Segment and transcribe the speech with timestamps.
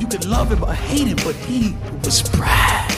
[0.00, 2.92] You could love him or hate him, but he was Brad.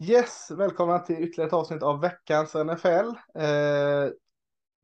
[0.00, 3.08] Yes, välkomna till ytterligare ett avsnitt av veckans NFL.
[3.34, 4.10] Eh,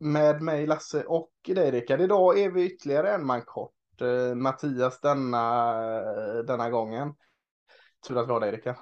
[0.01, 2.01] med mig Lasse och dig Rickard.
[2.01, 4.01] Idag är vi ytterligare en man kort.
[4.01, 5.75] Eh, Mattias denna,
[6.43, 7.15] denna gången.
[8.09, 8.77] Tur att vi har dig Rickard.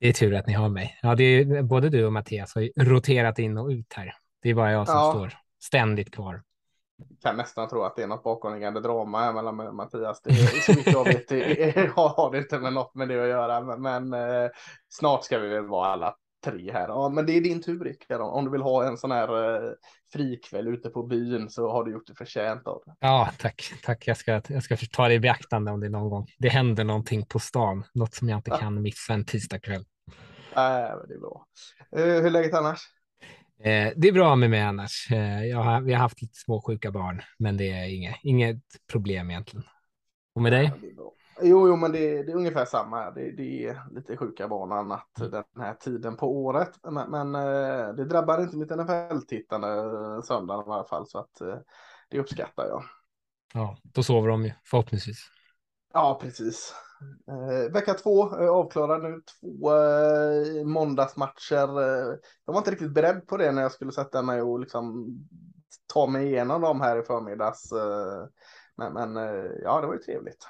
[0.00, 0.98] Det är tur att ni har mig.
[1.02, 4.14] Ja, det är, både du och Mattias har roterat in och ut här.
[4.42, 5.10] Det är bara jag som Ja.
[5.10, 5.32] står
[5.62, 6.42] ständigt kvar.
[7.22, 10.22] Kan nästan tro att det är något bakomliggande drama här mellan mig och Mattias.
[10.22, 11.30] Det är, så vitt jag vet
[11.96, 13.60] har det inte med något med det att göra.
[13.60, 14.50] Men, men eh,
[14.88, 16.88] snart ska vi väl vara alla tre här.
[16.88, 18.20] Ja, men det är din tur Rickard.
[18.20, 19.70] Om du vill ha en sån här eh,
[20.12, 22.94] frikväll ute på byn så har du gjort det förtjänt av det.
[23.00, 23.62] Ja, tack.
[23.82, 24.06] Tack.
[24.06, 27.26] Jag ska, jag ska ta det i beaktande om det någon gång det händer någonting
[27.26, 27.84] på stan.
[27.94, 28.56] Något som jag inte Ja.
[28.56, 29.84] kan missa en tisdagkväll.
[30.56, 30.62] Äh,
[31.08, 31.46] det är bra.
[31.96, 32.80] Eh, hur är läget annars?
[33.60, 35.08] Eh, det är bra med mig annars.
[35.12, 38.62] Eh, jag har, vi har haft lite småsjuka barn, men det är inget, inget
[38.92, 39.64] problem egentligen.
[40.34, 40.64] Och med dig?
[40.64, 41.12] Ja, det är bra.
[41.42, 43.10] Jo, jo, men det, det är ungefär samma.
[43.10, 46.70] Det, det är lite sjuka barn och annat den här tiden på året.
[46.90, 51.06] Men, men eh, det drabbar inte mitt NFL-tittande eh, söndagen i alla fall.
[51.06, 51.58] Så att eh,
[52.10, 52.82] det uppskattar jag.
[53.54, 55.30] Ja, då sover de ju förhoppningsvis.
[55.92, 56.74] Ja, precis.
[57.28, 59.20] Eh, vecka två eh, avklarad nu.
[59.40, 61.80] Två eh, måndagsmatcher.
[62.44, 65.06] Jag var inte riktigt beredd på det när jag skulle sätta mig och liksom
[65.92, 67.72] ta mig igenom dem här i förmiddags.
[68.76, 69.16] Men men
[69.62, 70.46] ja, det var ju trevligt.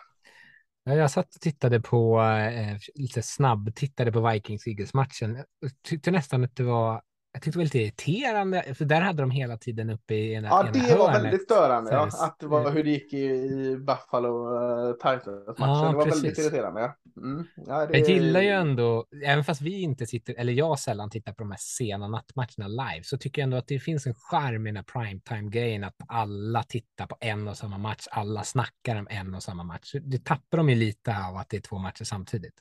[0.89, 5.45] Ja, jag satt och tittade på, eh, lite snabb, tittade på Vikings-Eagles-matchen.
[5.83, 7.03] Tyckte nästan att det var,
[7.37, 10.49] jag tyckte det var lite irriterande, för där hade de hela tiden uppe i ena,
[10.49, 11.25] Ja, ena det var hörnet.
[11.25, 11.93] väldigt störande.
[11.93, 12.09] Ja.
[12.21, 15.55] Att det var eh, hur det gick i, i Buffalo uh, Titans-matchen.
[15.59, 16.25] Ja, det var precis.
[16.25, 16.81] väldigt irriterande.
[16.81, 16.97] Ja.
[17.17, 17.47] Mm.
[17.67, 17.99] Ja, det...
[17.99, 21.51] Jag gillar ju ändå, även fast vi inte sitter, eller jag sällan tittar på de
[21.51, 24.77] här sena nattmatcherna live, så tycker jag ändå att det finns en charm i den
[24.77, 29.43] här primetime-grejen, att alla tittar på en och samma match, alla snackar om en och
[29.43, 29.95] samma match.
[30.03, 32.55] Det tappar de ju lite av att det är två matcher samtidigt.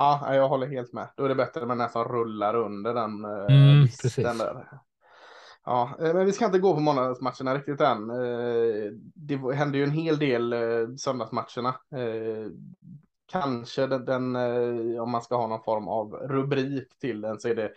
[0.00, 1.08] Ja, jag håller helt med.
[1.16, 4.14] Då är det bättre med den som rullar under den uh, Mm, precis.
[4.16, 4.66] där.
[5.64, 8.10] Ja, eh, men vi ska inte gå på måndagsmatcherna riktigt än.
[8.10, 11.68] Eh, Det hände ju en hel del eh, söndagsmatcherna.
[11.68, 12.50] Eh,
[13.32, 17.48] Kanske den, den, eh, om man ska ha någon form av rubrik till den så
[17.48, 17.72] är det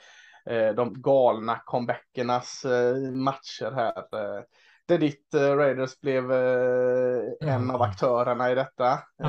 [0.53, 3.97] eh, de galna comebackernas eh, matcher här.
[3.97, 4.44] Eh,
[4.85, 9.00] Där ditt eh, Raiders blev eh, en av aktörerna i detta.
[9.17, 9.28] Ja.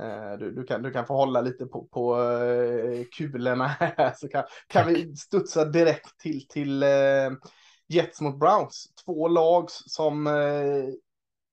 [0.00, 4.28] Eh, Du, du, kan, du kan få hålla lite på, på eh, kulorna här så
[4.28, 7.30] kan, kan vi studsa direkt till, till eh,
[7.88, 8.92] Jets mot Browns.
[9.04, 10.26] Två lag som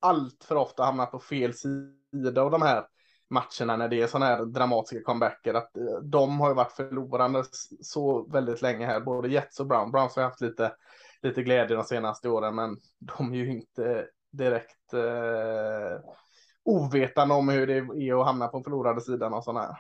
[0.01, 2.85] allt för ofta hamnar på fel sida av de här
[3.29, 5.53] matcherna när det är sådana här dramatiska comebacker.
[5.53, 5.71] Att
[6.03, 7.43] de har ju varit förlorande
[7.81, 9.91] så väldigt länge här, både Jets och Browns.
[9.91, 10.75] Browns har haft lite,
[11.21, 15.99] lite glädje de senaste åren, men de är ju inte direkt eh,
[16.65, 19.77] ovetande om hur det är att hamna på förlorade sidan och sådana här.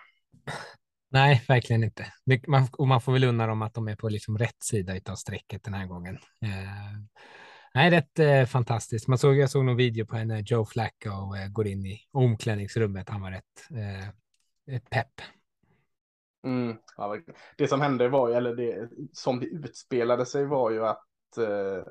[1.09, 2.13] Nej, verkligen inte.
[2.25, 4.93] Det, man, och man får väl unna dem att de är på liksom rätt sida
[5.09, 6.15] av strecket den här gången.
[6.15, 6.99] Eh,
[7.73, 9.07] nej, rätt eh, fantastiskt.
[9.07, 13.09] Man såg, jag såg någon video på när Joe Flacco eh, går in i omklädningsrummet.
[13.09, 15.21] Han var rätt eh, pepp.
[16.45, 16.77] Mm,
[17.57, 21.03] det som hände var ju, eller det som det utspelade sig var ju att
[21.37, 21.83] eh,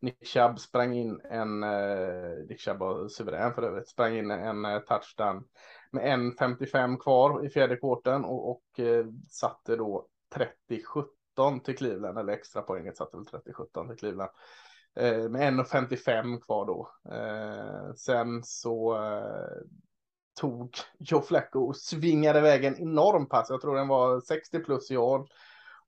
[0.00, 4.64] Nick Chubb sprang in en, eh, Nick Chubb var suverän för övrigt, sprang in en
[4.64, 5.44] eh, touchdown
[5.90, 10.06] med 1.55 kvar i fjärde kvarten och, och eh, satte då
[10.68, 14.30] 30-17 till Cleveland, eller extra poänget satte väl 30-17 till Cleveland.
[14.96, 16.90] Eh, med 1.55 kvar då.
[17.14, 19.66] Eh, sen så eh,
[20.40, 23.50] tog Joe Flacco och svingade iväg en enorm pass.
[23.50, 25.28] Jag tror den var 60 plus yard.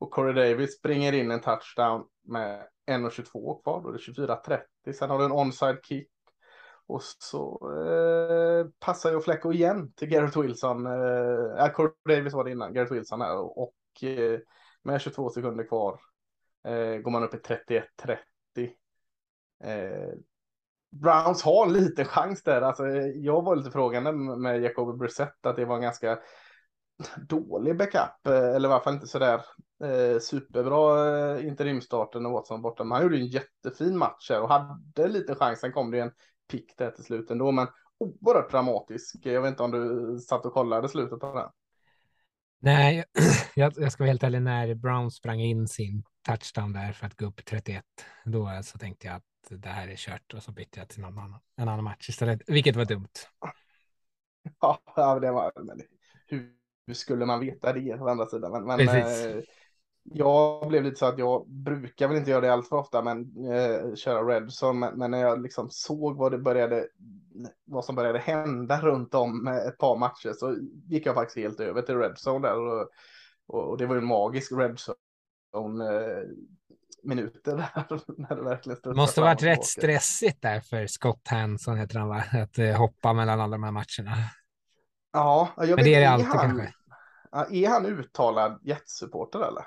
[0.03, 3.83] Och Corey Davis springer in en touchdown med 1.22 kvar.
[3.83, 4.93] Då är det 24.30.
[4.93, 6.09] Sen har du en onside kick.
[6.87, 10.87] Och så eh, passar ju Fläcko igen till Garrett Wilson.
[10.87, 13.59] Eh, Corey Davis var det innan, Garrett Wilson här.
[13.59, 14.41] Och eh,
[14.83, 16.01] med 22 sekunder kvar
[16.65, 17.87] eh, går man upp i 31-30.
[19.65, 20.15] Eh,
[20.91, 22.63] Browns har en liten chans där.
[22.63, 26.19] Alltså, jag var lite frågande med Jacoby Brissett att det var en ganska
[27.29, 29.41] dålig backup, eh, eller i alla fall inte sådär
[29.83, 34.49] Eh, superbra eh, interimstarter när Watson borta, men han gjorde en jättefin match här och
[34.49, 35.61] hade lite chans.
[35.61, 36.11] Sen kom det en
[36.51, 37.67] pick där till slut ändå, men
[37.99, 39.17] oerhört dramatisk.
[39.23, 41.51] Jag vet inte om du satt och kollade slutet på den.
[42.61, 43.05] Nej,
[43.55, 47.17] jag, jag ska vara helt ärlig, när Brown sprang in sin touchdown där för att
[47.17, 47.85] gå upp 31,
[48.25, 51.19] då så tänkte jag att det här är kört och så bytte jag till någon
[51.19, 53.09] annan, en annan match istället, vilket var dumt.
[54.61, 55.81] Ja, det var, men
[56.27, 58.53] hur, skulle man veta det å andra sidan?
[58.53, 58.79] Men, men
[60.05, 63.21] jag blev lite så att jag brukar väl inte göra det allt för ofta, men
[63.53, 64.79] eh, köra Redson.
[64.79, 66.89] Men, men, när jag liksom såg vad det började,
[67.65, 70.57] vad som började hända runt om ett par matcher så
[70.89, 72.89] gick jag faktiskt helt över till Redzone där och,
[73.47, 76.23] och, och det var ju en magisk Redzone eh,
[77.03, 78.01] minuter där.
[78.29, 82.09] När det verkligen det måste ha varit rätt stressigt där för Scott Hanson heter han
[82.09, 82.25] va?
[82.33, 84.17] Att eh, hoppa mellan alla de här matcherna.
[85.13, 86.75] Ja, jag men det är det alltid han, kanske.
[87.51, 89.65] Är han uttalad Jets-supporter eller?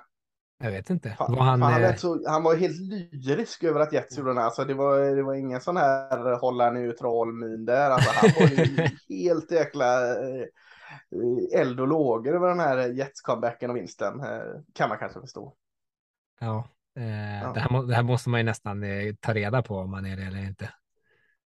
[0.58, 1.16] Jag vet inte.
[1.20, 1.96] Var han, han, eh...
[1.96, 2.78] så, han, var helt
[3.12, 4.46] lyrisk över att Jets gjorde den här.
[4.46, 7.90] Alltså, det, var, det var ingen sån här hålla neutral min där.
[7.90, 10.46] Alltså, han var helt jäkla eh,
[11.60, 14.20] eld och lågor över den här Jets-comebacken och vinsten.
[14.20, 15.56] Eh, kan man kanske förstå.
[16.40, 17.52] Ja, eh, ja.
[17.54, 20.18] Det, här, det, här, måste man ju nästan eh, ta reda på om man är
[20.18, 20.70] det eller inte.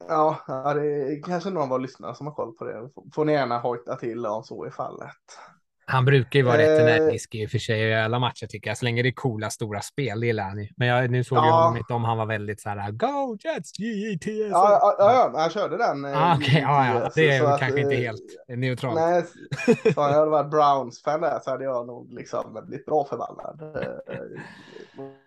[0.08, 0.40] Ja,
[0.76, 2.90] det är kanske någon av lyssnare som har koll på det.
[3.14, 5.40] Får ni gärna hojta till om så är fallet.
[5.86, 8.70] Han brukar ju vara rätt eh, energisk i och för sig i alla matcher tycker
[8.70, 10.68] jag, så länge det är coola stora spel, det gillar han ju.
[10.78, 11.46] Men jag, nu såg ja.
[11.46, 14.28] jag honom inte om han var väldigt så här, go Jets, GETS.
[14.28, 16.06] Ja, ja, ja, han körde den.
[16.06, 18.96] Eh, ah, Okej, okay, ja, ja, det är kanske att, inte eh, helt neutralt.
[18.96, 19.24] Nej,
[19.66, 23.62] så jag hade varit Browns-fan där så hade jag nog liksom blivit bra förbannad.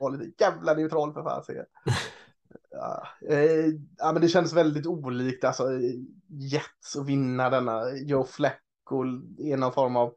[0.01, 1.43] Var lite jävla neutral för fan.
[2.71, 3.07] Ja,
[3.99, 5.65] ja, men det känns väldigt olikt, alltså
[6.29, 7.83] Jets att vinna denna.
[7.91, 9.05] Joe Flacco
[9.39, 10.15] är någon form av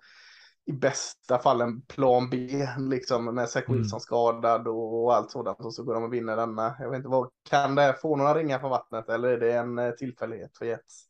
[0.69, 3.77] i bästa fall en plan B, liksom med Zach mm.
[3.77, 4.00] Wilson mm.
[4.00, 5.60] skadad och allt sådant.
[5.60, 6.75] Och så går de och vinner denna.
[6.80, 9.80] Jag vet inte vad, kan det få några ringar på vattnet eller är det en
[9.80, 11.06] eh, tillfällighet för Jets?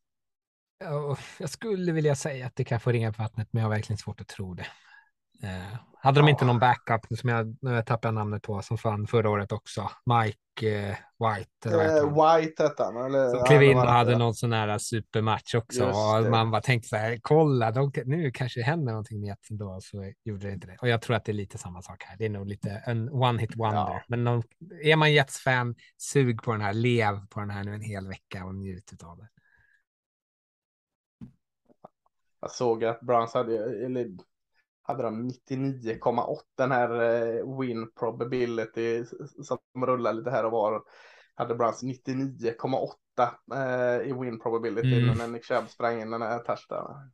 [1.40, 3.98] Jag skulle vilja säga att det kan få ringar på vattnet, men jag har verkligen
[3.98, 4.66] svårt att tro det.
[5.44, 9.08] Eh, hade de inte någon backup som jag, nu jag tappar namnet på, som fann
[9.08, 9.90] förra året också?
[10.06, 11.70] Mike eh, White.
[11.70, 13.06] Eller eh, White hette han.
[13.06, 15.86] Eller, som klev in och hade någon sån här supermatch också.
[15.86, 19.52] och man bara tänkte så här, kolla, de, nu kanske det händer någonting med Jets
[19.52, 19.80] ändå.
[19.82, 20.78] Så gjorde det inte det.
[20.82, 22.18] Och jag tror att det är lite samma sak här.
[22.18, 23.78] Det är nog lite en one hit wonder.
[23.78, 24.02] Ja.
[24.08, 24.44] Men någon,
[24.84, 28.46] är man Jets-fan, sug på den här, lev på den här nu en hel vecka
[28.46, 29.28] och njut av det.
[32.42, 34.08] Jag såg att Browns hade, eller
[34.90, 39.06] hade de 99,8 den här eh, win probability
[39.44, 40.82] som rullar lite här och var.
[41.36, 45.18] Hade Browns 99,8 eh, i win probability mm.
[45.18, 47.12] när Nick Chubb sprang in den här touchdownen.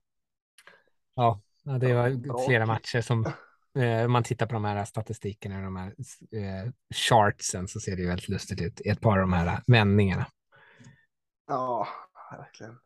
[1.15, 1.41] Ja,
[1.79, 3.25] det var flera matcher som
[3.77, 5.95] eh, om man tittar på de här statistikerna, de här
[6.31, 9.61] eh, chartsen så ser det ju väldigt lustigt ut i ett par av de här
[9.67, 10.27] vändningarna.
[11.47, 11.87] Ja,
[12.31, 12.77] verkligen.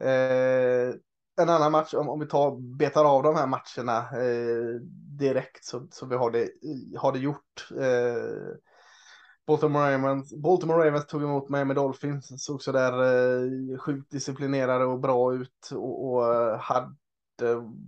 [0.00, 0.94] Eh,
[1.40, 4.80] en annan match, om, om vi tar, betar av de här matcherna eh,
[5.18, 6.48] direkt så, så vi har det,
[6.98, 7.68] har det gjort.
[7.80, 8.56] Eh,
[9.46, 15.00] Baltimore Ravens, Baltimore Ravens tog emot Miami Dolphins, såg så där eh, sjukt disciplinerade och
[15.00, 16.94] bra ut och, och eh, hade,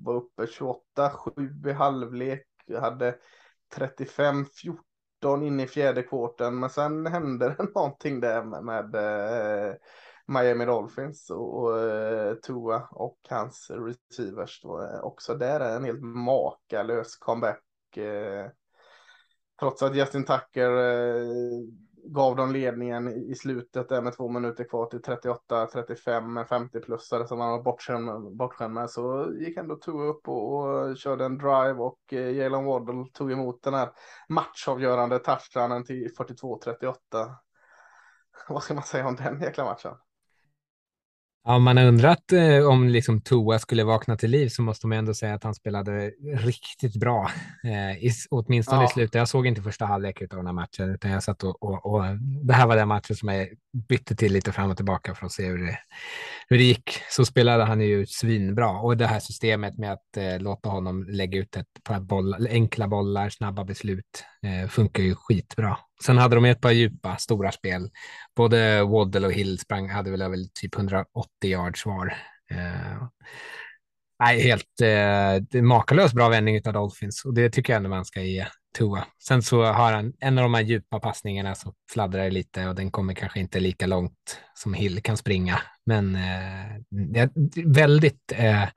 [0.03, 2.47] var uppe 28-7 i halvlek,
[2.81, 3.15] hade
[3.77, 4.77] 35-14
[5.43, 9.75] in i fjärde kvarten, men sen hände det någonting där med, med eh,
[10.27, 14.63] Miami Dolphins och, och eh, Tua och hans receivers.
[14.63, 17.97] då, eh, också där är en helt makalös comeback.
[17.97, 18.47] Eh,
[19.61, 20.71] trots att Justin Tucker
[22.05, 27.41] gav dem ledningen i slutet där med två minuter kvar till 38-35 med 50-plussare som
[27.41, 31.75] han var bortskämd, bortskämd med så gick ändå Tua upp och, och körde en drive
[31.75, 33.91] och Jalen Waddle tog emot den här
[34.29, 36.95] matchavgörande touchdownen till 42-38.
[38.49, 39.95] Vad ska man säga om den jäkla matchen?
[41.45, 44.99] Ja, man har undrat eh, om liksom Toa skulle vakna till liv så måste man
[44.99, 47.31] ändå säga att han spelade riktigt bra.
[47.65, 48.85] Eh, i, åtminstone ja.
[48.85, 49.15] i slutet.
[49.15, 52.05] Jag såg inte första halvlek av den här matchen, utan jag satt och, och, och,
[52.45, 53.49] det här var den matchen som jag
[53.89, 55.79] bytte till lite fram och tillbaka för att se hur det,
[56.49, 56.91] hur det gick.
[57.11, 61.39] Så spelade han ju svinbra och det här systemet med att eh, låta honom lägga
[61.39, 65.79] ut ett par boll, enkla bollar, snabba beslut eh, funkar ju skitbra.
[66.03, 67.91] Sen hade de ett par djupa, stora spel.
[68.37, 71.07] Både Waddle och Hill sprang, hade väl över typ 180
[71.43, 72.07] yards var.
[72.51, 73.09] Eh,
[74.21, 78.23] nej, helt eh, makalöst bra vändning av Dolphins och det tycker jag ändå man ska
[78.23, 79.05] ge Tua.
[79.19, 82.75] Sen så har han en av de här djupa passningarna så fladdrar det lite och
[82.75, 85.61] den kommer kanske inte lika långt som Hill kan springa.
[85.87, 87.29] Men eh,
[87.65, 88.69] väldigt eh,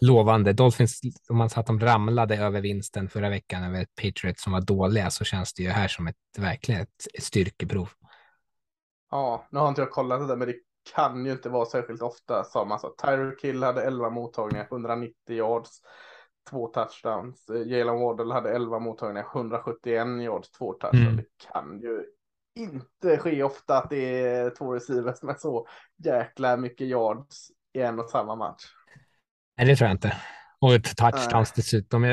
[0.00, 0.52] lovande.
[0.52, 4.52] Dolphins, om man sa att de ramlade över vinsten förra veckan över ett Patriot som
[4.52, 7.88] var dåliga så känns det ju här som ett verkligen ett styrkeprov.
[9.10, 10.56] Ja, nu har inte jag kollat det där, men det
[10.94, 15.70] kan ju inte vara särskilt ofta som alltså Tyreek Hill hade 11 mottagningar, 190 yards
[16.50, 17.50] två touchdowns.
[17.50, 21.04] Eh, Jalen Waddle hade 11 mottagningar, 171 yards, två touchdowns.
[21.04, 21.16] Mm.
[21.16, 22.04] Det kan ju
[22.54, 25.66] inte ske ofta att det är två receivers med så
[26.04, 28.62] jäkla mycket yards i en och samma match.
[29.58, 30.16] Nej, det tror jag inte.
[30.60, 32.02] Och ett touchdowns dessutom.
[32.02, 32.08] Det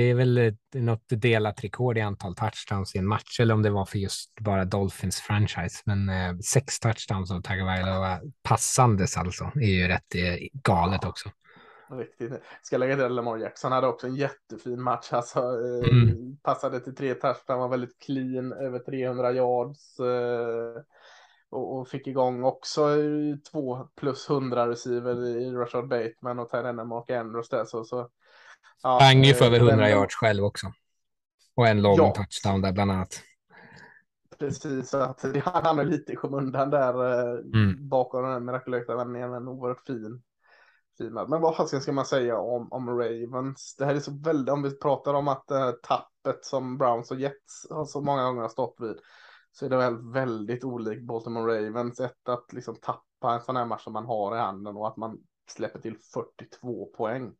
[0.00, 3.84] är väl något delat rekord i antal touchdowns i en match, eller om det var
[3.84, 5.82] för just bara Dolphins franchise.
[5.84, 10.14] Men eh, sex touchdowns av Tagovailoa passandes alltså är ju rätt
[10.52, 11.30] galet också.
[11.90, 12.32] Riktigt.
[12.62, 15.12] Ska lägga till Lamar Jackson hade också en jättefin match.
[15.12, 16.36] Alltså, eh, mm.
[16.42, 20.00] Passade till tre touchdown, var väldigt clean, över 300 yards.
[20.00, 20.82] Eh,
[21.50, 22.96] och, och, fick igång också
[23.52, 27.64] två plus 100 receiver i Rashard Bateman och Tyrene Mark Andrews där.
[27.64, 28.08] Så, så,
[28.82, 30.72] ja, Sprang ju för över 100 den, yards själv också.
[31.56, 32.14] Och en lång ja.
[32.14, 33.22] touchdown där bland annat.
[34.38, 37.88] Precis, så att han hamnar lite i skymundan där mm.
[37.88, 40.22] bakom den mirakulösa vändningen, men oerhört fin
[40.98, 41.28] filmad.
[41.28, 43.74] Men vad fasiken ska man säga om, om Ravens?
[43.78, 47.10] Det här är så väldigt, om vi pratar om att det här tappet som Browns
[47.10, 48.96] och Jets har så många gånger har stått vid,
[49.52, 52.00] så är det väl väldigt olikt Baltimore Ravens.
[52.00, 54.96] Ett att liksom tappa en sån här match som man har i handen och att
[54.96, 55.18] man
[55.50, 57.32] släpper till 42 poäng.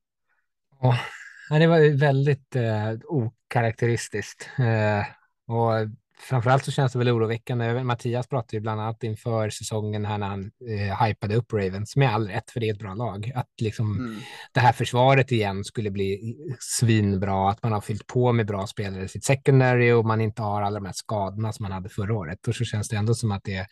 [1.51, 4.51] Ja, det var väldigt eh, okaraktäristiskt.
[4.59, 5.07] Eh,
[5.55, 5.73] och
[6.19, 7.85] framförallt så känns det väl oroväckande.
[7.85, 12.15] Mattias pratade ju bland annat inför säsongen här när han eh, hypade upp Ravens med
[12.15, 13.33] all rätt, för det är ett bra lag.
[13.35, 14.21] Att liksom mm.
[14.53, 19.05] det här försvaret igen skulle bli svinbra, att man har fyllt på med bra spelare
[19.05, 22.15] i sitt secondary och man inte har alla de här skadorna som man hade förra
[22.15, 22.49] året.
[22.49, 23.67] Och så känns det ändå som att det är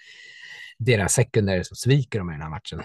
[0.79, 2.83] deras secondary som sviker dem i den här matchen.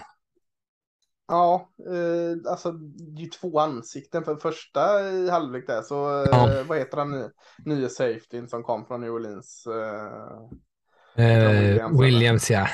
[1.30, 4.24] Ja, eh, alltså det är ju två ansikten.
[4.24, 6.64] För första i halvlek där så, eh, ja.
[6.68, 7.30] vad heter han nu?
[7.64, 9.66] Nya safetyn som kom från New Orleans.
[9.66, 12.68] Eh, eh Williams, Williams ja.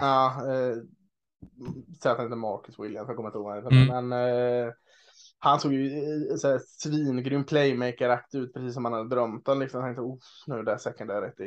[0.00, 0.76] Ja, eh,
[2.02, 3.72] säg att han heter Marcus Williams, jag kommer inte ihåg.
[3.72, 4.08] Mm.
[4.08, 4.72] Men eh,
[5.38, 9.60] han såg ju eh, så här, svingrym playmaker-akt ut, precis som man hade drömt om.
[9.60, 9.80] Liksom.
[9.80, 11.38] Jag tänkte, oh, nu är det secondaryt,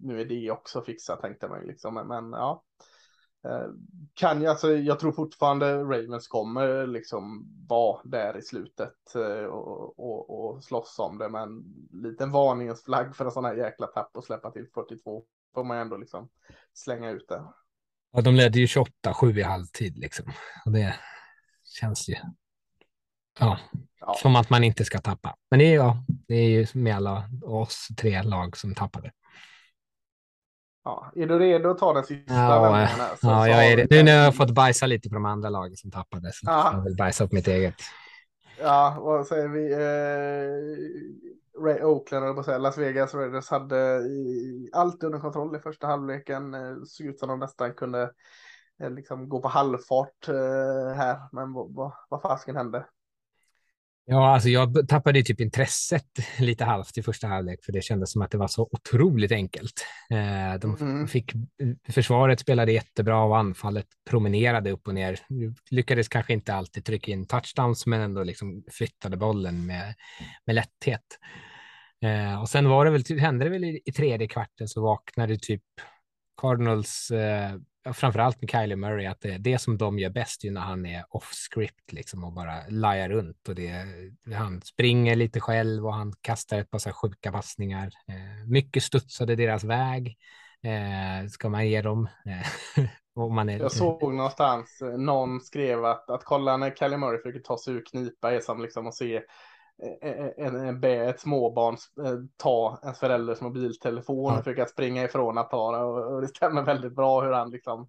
[0.00, 1.94] nu är det också fixat, tänkte man liksom.
[1.94, 2.62] Men, men ja.
[3.44, 3.66] Eh,
[4.14, 9.98] kan jag, alltså, jag tror fortfarande Ravens kommer liksom vara där i slutet eh, och,
[9.98, 14.16] och, och slåss om det, men liten varningens flagg för en sån här jäkla tapp
[14.16, 15.22] och släppa till 42
[15.54, 16.28] får man ändå liksom
[16.72, 17.44] slänga ut det.
[18.12, 20.32] Ja, de ledde ju 28-7 i halvtid liksom.
[20.64, 20.94] Och det
[21.64, 22.14] känns ju
[23.40, 23.58] ja,
[24.00, 25.36] ja, som att man inte ska tappa.
[25.50, 29.12] Men det är, ja, det är ju med alla oss tre lag som tappade.
[30.84, 32.88] Ja, är du redo att ta den sista ja, vändningen?
[33.22, 33.90] ja, jag är det.
[33.90, 36.70] Nu när jag har fått bajsa lite på de andra lagen som tappade så ja.
[36.74, 37.74] jag vill bajsa upp mitt eget.
[38.60, 39.72] Ja, vad säger vi?
[39.72, 39.78] Eh,
[41.86, 46.54] Oakland, på säga, Las Vegas Raiders hade i, allt under kontroll i första halvleken.
[46.54, 48.10] Eh, såg ut som de nästan kunde
[48.82, 51.20] eh, liksom gå på halvfart eh, här.
[51.32, 52.86] Men vad, vad, vad fasken hände?
[54.04, 56.06] Ja, alltså jag tappade typ intresset
[56.38, 59.86] lite halvt i första halvlek för det kändes som att det var så otroligt enkelt.
[60.10, 61.08] Eh, de mm.
[61.08, 61.32] fick,
[61.88, 65.18] försvaret spelade jättebra och anfallet promenerade upp och ner.
[65.70, 69.94] Lyckades kanske inte alltid trycka in touchdowns, men ändå liksom flyttade bollen med,
[70.46, 71.18] med lätthet.
[72.04, 75.38] Eh, och sen var det väl, hände det väl i, i tredje kvarten så vaknade
[75.38, 75.62] typ
[76.40, 77.56] Cardinals eh,
[77.94, 81.04] framförallt med Kylie Murray, att det, det som de gör bäst är när han är
[81.08, 83.86] off script liksom och bara lajar runt och det,
[84.34, 87.90] han springer lite själv och han kastar ett par så sjuka passningar.
[88.08, 90.16] Eh, mycket studsade deras väg.
[90.64, 92.08] Eh, ska man ge dem.
[92.26, 92.86] Eh,
[93.30, 97.40] man är, Jag såg någonstans eh, någon skrev att, att kolla när Kylie Murray försöker
[97.40, 99.22] ta sig ur knipa är som liksom att se
[100.00, 105.50] en, en, en, ett småbarn eh, ta ens förälders mobiltelefon och försöka springa ifrån att
[105.50, 105.84] ta det.
[105.84, 107.88] Och, och, det stämmer väldigt bra hur han liksom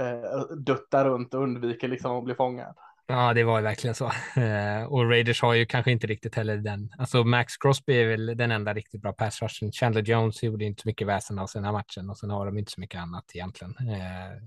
[0.00, 2.74] eh, duttar runt och undviker liksom att bli fångad.
[3.08, 4.12] Ja, det var verkligen så.
[4.36, 6.92] Eh, och Raiders har ju kanske inte riktigt heller den.
[6.98, 9.72] Alltså Max Crosby är väl den enda riktigt bra pass rushen.
[9.72, 12.46] Chandler Jones gjorde inte så mycket väsen av sig den här matchen och sen har
[12.46, 13.74] de inte så mycket annat egentligen.
[13.88, 14.42] Eh,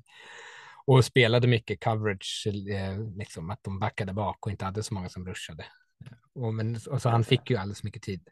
[0.85, 5.09] och spelade mycket coverage, eh, liksom att de backade bak och inte hade så många
[5.09, 5.65] som rushade.
[6.35, 8.29] Och, men, och så han fick ju alldeles mycket tid.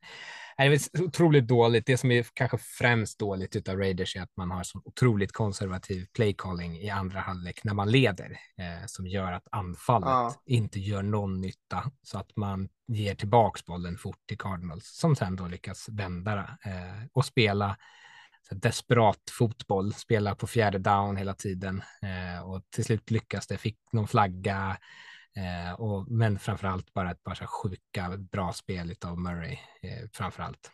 [0.58, 1.86] Det är otroligt dåligt.
[1.86, 6.06] Det som är kanske främst dåligt utav Raiders är att man har så otroligt konservativ
[6.14, 10.34] play calling i andra halvlek när man leder eh, som gör att anfallet ja.
[10.46, 15.36] inte gör någon nytta så att man ger tillbaks bollen fort till Cardinals som sen
[15.36, 17.78] då lyckas vända eh, och spela
[18.52, 23.80] desperat fotboll, spela på fjärde down hela tiden eh, och till slut lyckas det, fick
[23.92, 24.78] någon flagga
[25.38, 30.44] Eh, och, men framför allt bara ett par sjuka bra spel av Murray eh, framför
[30.44, 30.72] allt.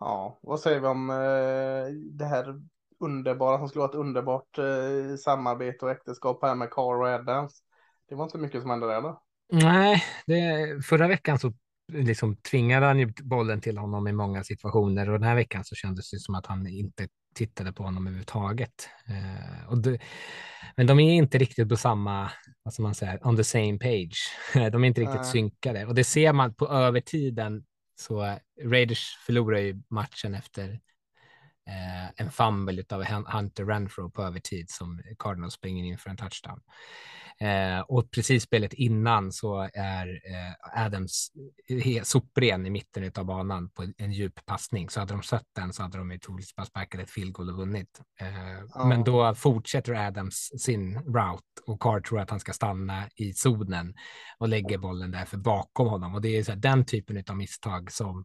[0.00, 2.60] Ja, vad säger vi om eh, det här
[3.00, 7.62] underbara som skulle vara ett underbart eh, samarbete och äktenskap här med Carl och Adams?
[8.08, 9.22] Det var inte mycket som hände där då?
[9.52, 11.52] Nej, det, förra veckan så
[11.92, 15.74] liksom tvingade han ju bollen till honom i många situationer och den här veckan så
[15.74, 18.88] kändes det som att han inte tittade på honom överhuvudtaget.
[19.08, 19.98] Eh, och det,
[20.76, 22.30] men de är inte riktigt på samma,
[22.62, 24.36] vad ska man säga, on the same page.
[24.72, 25.30] De är inte riktigt Nej.
[25.30, 27.64] synkade och det ser man på övertiden.
[28.00, 30.80] Så Raiders förlorar ju matchen efter
[32.16, 36.60] en fumble av Hunter Renfro på övertid som Cardinals springer in för en touchdown.
[37.42, 41.32] Eh, och precis spelet innan så är eh, Adams
[42.02, 44.90] sopren i mitten av banan på en djup passning.
[44.90, 47.50] Så hade de sett den så hade de ju troligtvis bara sparkat ett field goal
[47.50, 48.00] och vunnit.
[48.20, 48.28] Eh,
[48.74, 48.84] ja.
[48.84, 53.94] Men då fortsätter Adams sin route och Carr tror att han ska stanna i zonen
[54.38, 56.14] och lägger bollen därför bakom honom.
[56.14, 58.24] Och det är så här, den typen av misstag som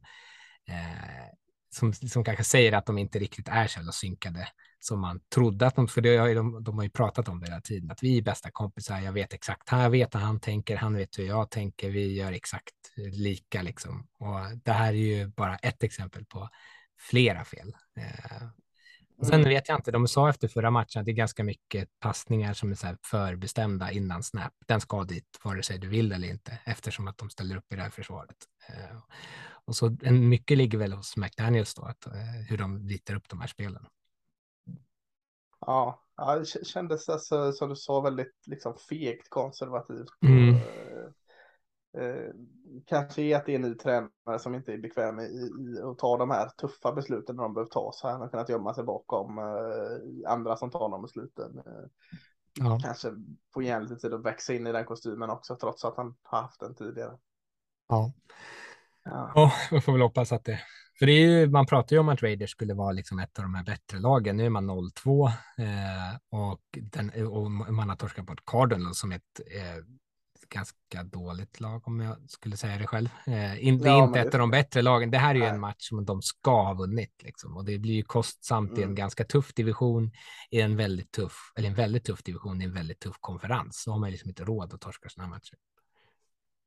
[0.69, 1.27] eh,
[1.69, 4.47] som, som kanske säger att de inte riktigt är så synkade
[4.79, 7.45] som man trodde att de, för det har de, de har ju pratat om det
[7.45, 10.75] hela tiden, att vi är bästa kompisar, jag vet exakt, jag vet hur han tänker,
[10.77, 14.07] han vet hur jag tänker, vi gör exakt lika liksom.
[14.19, 16.49] Och det här är ju bara ett exempel på
[16.99, 17.73] flera fel.
[17.97, 18.47] Eh,
[19.19, 19.49] och sen mm.
[19.49, 22.71] vet jag inte, de sa efter förra matchen att det är ganska mycket passningar som
[22.71, 24.53] är så här förbestämda innan snap.
[24.67, 27.75] Den ska dit, vare sig du vill eller inte, eftersom att de ställer upp i
[27.75, 28.37] det här försvaret.
[28.69, 28.97] Eh,
[29.67, 32.13] och så mycket ligger väl hos McDaniels då, att, eh,
[32.49, 33.85] hur de ritar upp de här spelen.
[35.59, 40.09] Ja, ja det kändes alltså, som du sa väldigt liksom fegt konservativt.
[40.21, 40.55] Mm.
[40.55, 42.31] Eh, eh,
[42.85, 45.97] kanske är att det är en ny tränare som inte är bekväm i, i att
[45.97, 48.13] ta de här tuffa besluten när de behöver ta så här.
[48.13, 51.57] Han har kunnat gömma sig bakom eh, andra som tar de besluten.
[51.57, 51.89] Eh,
[52.59, 52.79] ja.
[52.83, 53.11] Kanske
[53.53, 56.41] få igen lite tid att växa in i den kostymen också trots att han har
[56.41, 57.17] haft den tidigare.
[57.87, 58.13] Ja.
[59.09, 60.59] Ja, oh, vi får väl hoppas att det
[60.99, 63.43] för det är ju, man pratar ju om att Raiders skulle vara liksom ett av
[63.43, 64.37] de här bättre lagen.
[64.37, 65.33] Nu är man 0-2 eh,
[66.39, 69.83] och, den, och man har torskat bort Cardinals som ett eh,
[70.49, 73.09] ganska dåligt lag om jag skulle säga det själv.
[73.27, 75.11] Eh, in, det är inte ett av de bättre lagen.
[75.11, 75.49] Det här är ju Nej.
[75.49, 77.57] en match som de ska ha vunnit liksom.
[77.57, 78.79] och det blir ju kostsamt mm.
[78.79, 78.95] i en mm.
[78.95, 80.11] ganska tuff division
[80.49, 83.81] i en väldigt tuff eller en väldigt tuff division i en väldigt tuff konferens.
[83.83, 85.55] Så har man liksom inte råd att torska sådana matcher.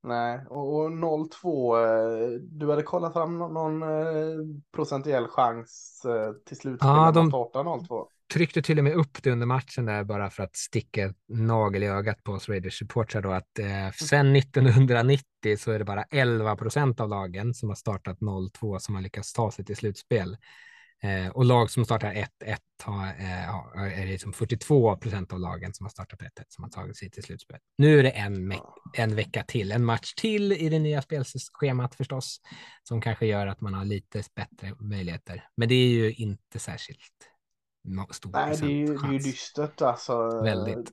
[0.02, 4.38] Nej, och, och 0-2, eh, du hade kollat fram någon, någon eh,
[4.74, 8.06] procentuell chans eh, till slut ja, de startar 0-2.
[8.32, 11.86] Tryckte till och med upp det under matchen där bara för att sticka nagel i
[11.86, 16.56] ögat på oss Raiders supportrar då att eh, sen 1990 så är det bara 11
[16.56, 20.36] procent av lagen som har startat 0-2 som har lyckats ta sig till slutspel.
[21.02, 23.48] Eh, och lag som startar 1-1 har, eh,
[24.00, 27.10] är det liksom 42 procent av lagen som har startat 1-1 som har tagit sig
[27.10, 27.58] till slutspel.
[27.78, 28.54] Nu är det en,
[28.96, 32.40] en vecka till, en match till i det nya spelschemat förstås,
[32.82, 35.48] som kanske gör att man har lite bättre möjligheter.
[35.56, 37.30] Men det är ju inte särskilt
[38.10, 40.42] stor Nej, det är ju, det är ju dystert alltså.
[40.42, 40.92] Väldigt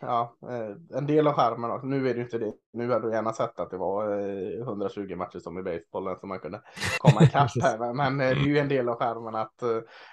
[0.00, 1.70] ja, eh, en del av skärmen.
[1.70, 1.86] Också.
[1.86, 2.52] Nu är det ju inte det.
[2.72, 4.20] Nu hade du gärna sett att det var
[4.60, 6.62] 120 eh, matcher som i basebollen som man kunde
[6.98, 7.94] komma ikapp här.
[7.94, 9.62] Men eh, det är ju en del av skärmen att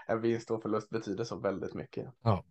[0.08, 2.08] en vinst och förlust betyder så väldigt mycket.
[2.22, 2.44] Ja.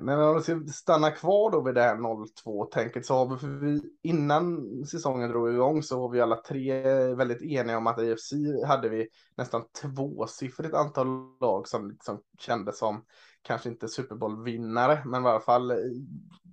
[0.00, 3.48] Men om vi ska stanna kvar då vid det här 0-2-tänket så har vi, för
[3.48, 6.82] vi innan säsongen drog igång så var vi alla tre
[7.14, 8.32] väldigt eniga om att i AFC
[8.66, 11.06] hade vi nästan tvåsiffrigt antal
[11.40, 13.04] lag som liksom kändes som
[13.42, 15.72] kanske inte Super Bowl-vinnare, men i alla fall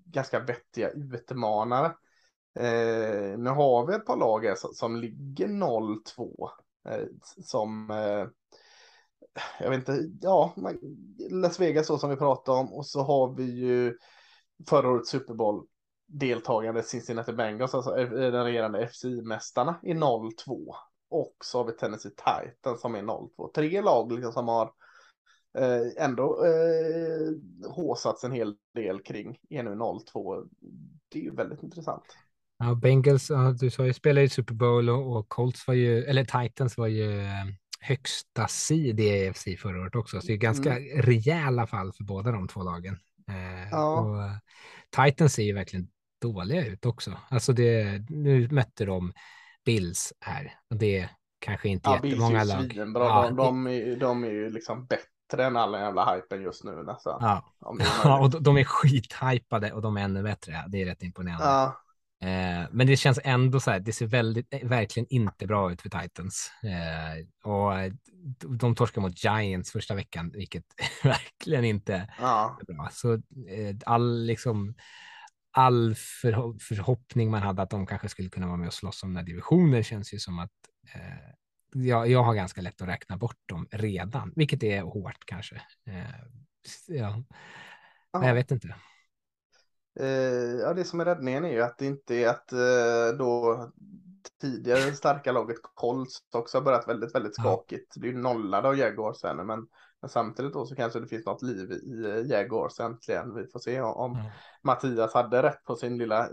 [0.06, 1.86] ganska vettiga utmanare.
[2.60, 6.50] Eh, nu har vi ett par lag här som, som ligger 0-2.
[6.89, 7.06] Eh,
[7.43, 8.28] som, eh,
[9.60, 10.56] jag vet inte, ja,
[11.32, 13.97] Las Vegas så som vi pratade om och så har vi ju
[14.69, 15.67] förra årets Super Bowl
[16.08, 20.76] deltagande Cincinnati Bengals, alltså eh, eh, den regerande FC-mästarna i 0-2.
[21.10, 23.52] Och så har vi Tennessee Titans som är 0-2.
[23.56, 24.71] Tre lag liksom som har
[25.57, 30.47] eh, ändå eh, håsats en hel del kring enu 0-2.
[31.10, 32.03] Det är ju väldigt intressant.
[32.60, 36.77] Ja, Bengals, du sa ju spelade i Super Bowl och, Colts var ju, eller Titans
[36.77, 37.45] var ju eh,
[37.79, 41.01] högsta seed i AFC förra året också, så det är ganska mm.
[41.01, 42.97] rejäla fall för båda de två lagen.
[43.29, 43.99] Eh, ja.
[43.99, 44.17] och,
[45.05, 45.88] Titans är ju verkligen
[46.21, 47.17] dåliga ut också.
[47.29, 49.13] Alltså det, nu mötte de
[49.65, 52.73] Bills här och det kanske inte Ja, jättemånga Bills är ju lag.
[52.73, 53.03] svinbra.
[53.03, 56.83] Ja, de, de, är, de är ju liksom bättre än alla jävla hypen just nu
[56.83, 57.17] nästan.
[57.21, 57.45] Ja,
[58.03, 60.63] ja och de- är skithypade och de är ännu bättre.
[60.67, 61.45] Det är rätt imponerande.
[61.45, 61.81] ja.
[62.21, 65.81] Eh, men det känns ändå så här, det ser väldigt, eh, verkligen inte bra ut
[65.81, 66.51] för Titans.
[66.63, 67.93] Eh, och eh,
[68.59, 70.63] de- torskar mot Giants första veckan, vilket
[71.03, 72.57] verkligen inte ja.
[72.61, 72.89] är bra.
[72.91, 73.19] Så eh,
[73.85, 74.75] all, liksom,
[75.51, 79.09] all förho- förhoppning man hade att de kanske skulle kunna vara med och slåss om
[79.09, 80.51] den här divisionen känns ju som att
[80.95, 81.01] eh,
[81.73, 85.56] jag, jag har ganska lätt att räkna bort dem redan, vilket är hårt kanske.
[85.88, 86.10] Eh,
[86.88, 87.23] ja,
[88.12, 88.19] Ja.
[88.19, 88.75] Men jag vet inte.
[89.99, 90.08] Eh,
[90.62, 93.58] ja, det som är räddningen är ju att det inte är att eh, då
[94.41, 97.43] tidigare starka laget Colts också har börjat väldigt, väldigt Ja.
[97.43, 97.93] skakigt.
[97.93, 99.67] Det blir ju nollade av Jaguars sen, men,
[100.01, 103.36] men samtidigt då så kanske det finns något liv i Jaguars äntligen.
[103.36, 104.31] Vi får se om, Ja.
[104.63, 106.29] Mattias hade rätt på sin lilla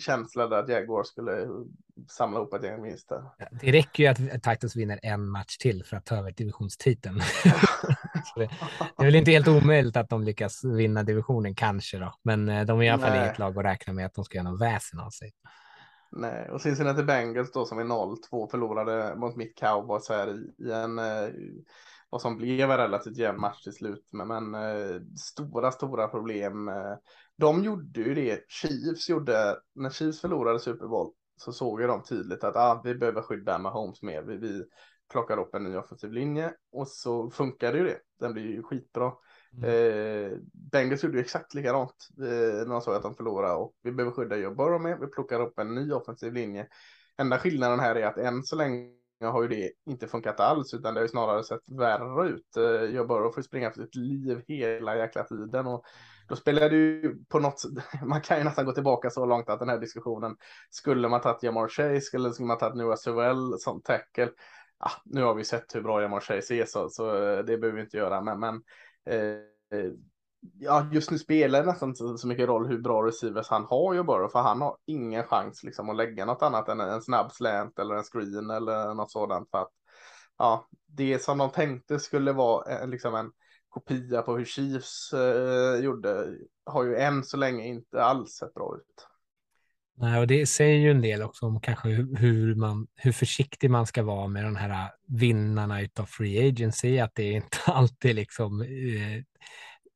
[0.00, 1.48] känsla där att Jaguars skulle
[2.08, 3.22] samla ihop ett gäng vinster.
[3.60, 7.20] Det räcker ju att Titans vinner en match till för att ta över divisionstiteln.
[8.36, 8.50] Det,
[8.96, 12.66] det är väl inte helt omöjligt att de lyckas vinna divisionen kanske då, men eh,
[12.66, 14.58] de är i alla fall inget lag att räkna med att de ska göra någon
[14.58, 15.32] väsen av sig.
[16.12, 20.72] Nej, och Cincinnati Bengals då som är 0-2 förlorade mot mitt Cowboys här i, i
[20.72, 21.28] en eh,
[22.10, 24.08] vad som blev en relativt jämn match till slut.
[24.12, 26.68] Men, men eh, stora, stora problem.
[26.68, 26.94] Eh,
[27.36, 32.02] de gjorde ju det Chiefs gjorde när Chiefs förlorade Super Bowl så såg ju de
[32.02, 34.22] tydligt att ah, vi behöver skydda med Holmes mer.
[34.22, 34.64] Vi, vi
[35.12, 37.98] plockar upp en ny offensiv linje och så funkade ju det.
[38.20, 39.12] Den blir ju skitbra.
[39.64, 40.38] Eh,
[40.72, 44.16] Bengals gjorde ju exakt likadant eh, när de såg att de förlorade och vi behöver
[44.16, 45.00] skydda Joe Burrow med.
[45.00, 46.68] Vi plockar upp en ny offensiv linje.
[47.18, 50.94] Enda skillnaden här är att än så länge har ju det inte funkat alls utan
[50.94, 52.56] det har ju snarare sett värre ut.
[52.56, 55.84] Eh, jag bara får springa för sitt liv hela jäkla tiden och
[56.28, 57.70] då spelar det ju på något sätt,
[58.04, 60.36] man kan ju nästan gå tillbaka så långt att den här diskussionen,
[60.70, 64.30] skulle man tagit Jamar Chase eller skulle man tagit Noah Sewell som tackle?
[64.78, 67.76] Ja, nu har vi sett hur bra Jamar Chase är så, så eh, det behöver
[67.76, 68.54] vi inte göra, men, men
[69.06, 69.90] eh,
[70.58, 73.94] ja, just nu spelar det nästan inte så mycket roll hur bra receivers han har
[73.94, 77.32] ju bara, för han har ingen chans liksom att lägga något annat än en snabb
[77.32, 79.72] slant eller en screen eller något sådant för att
[80.38, 83.32] ja, det som de tänkte skulle vara eh, liksom en
[83.68, 86.26] kopia på hur Chiefs eh, gjorde
[86.66, 89.06] har ju än så länge inte alls sett bra ut.
[89.96, 93.70] Nej, och det säger ju en del också om kanske hur, hur man, hur försiktig
[93.70, 97.58] man ska vara med de här eh, vinnarna utav free agency, att det är inte
[97.66, 99.24] alltid liksom eh,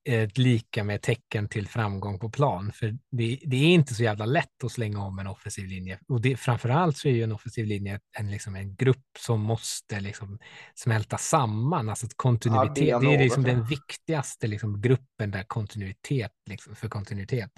[0.04, 2.72] ett lika med tecken till framgång på plan.
[2.72, 5.98] För det, det är inte så jävla lätt att slänga om en offensiv linje.
[6.08, 10.00] Och det, framförallt så är ju en offensiv linje en, liksom en grupp som måste
[10.00, 10.38] liksom
[10.74, 11.88] smälta samman.
[11.88, 12.88] Alltså kontinuitet.
[12.88, 17.50] Ja, det är det är liksom den viktigaste liksom gruppen där kontinuitet liksom för kontinuitet.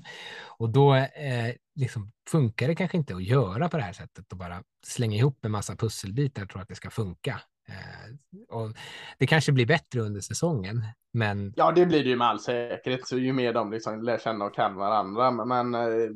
[0.59, 4.39] Och då eh, liksom funkar det kanske inte att göra på det här sättet och
[4.39, 7.41] bara slänga ihop en massa pusselbitar och tro att det ska funka.
[7.69, 8.73] Eh, och
[9.19, 13.09] det kanske blir bättre under säsongen, men Ja, det blir det ju med all säkerhet,
[13.09, 16.11] så ju mer de liksom lär känna och kan varandra, men, eh,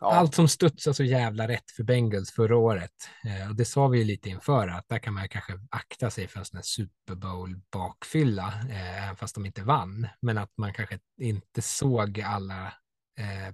[0.00, 0.14] ja.
[0.14, 2.90] allt som studsade så jävla rätt för Bengals förra året.
[3.26, 6.28] Eh, och det sa vi ju lite inför att där kan man kanske akta sig
[6.28, 10.08] för en sån här Super Bowl bakfylla, eh, även fast de inte vann.
[10.22, 12.72] Men att man kanske inte såg alla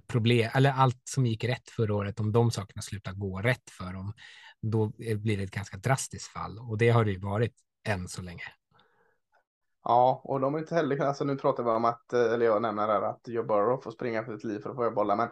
[0.07, 3.93] problem, eller allt som gick rätt förra året, om de sakerna slutar gå rätt för
[3.93, 4.13] dem,
[4.61, 6.59] då blir det ett ganska drastiskt fall.
[6.59, 8.43] Och det har det ju varit än så länge.
[9.83, 12.61] Ja, och de har inte heller, alltså nu pratar vi om att, eh, eller jag
[12.61, 15.29] nämner där att Joe Burrow får springa för sitt liv för att få bollar, men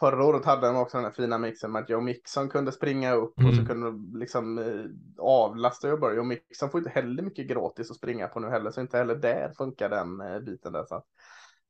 [0.00, 3.12] förra året hade de också den här fina mixen med att Joe Mixon kunde springa
[3.14, 3.66] upp och så Mm.
[3.66, 4.84] kunde de liksom eh,
[5.18, 6.16] avlasta Joe Burrow.
[6.16, 9.14] Joe Mixon får inte heller mycket gratis att springa på nu heller, så inte heller
[9.14, 10.84] där funkar den eh, biten där.
[10.84, 11.06] Så att,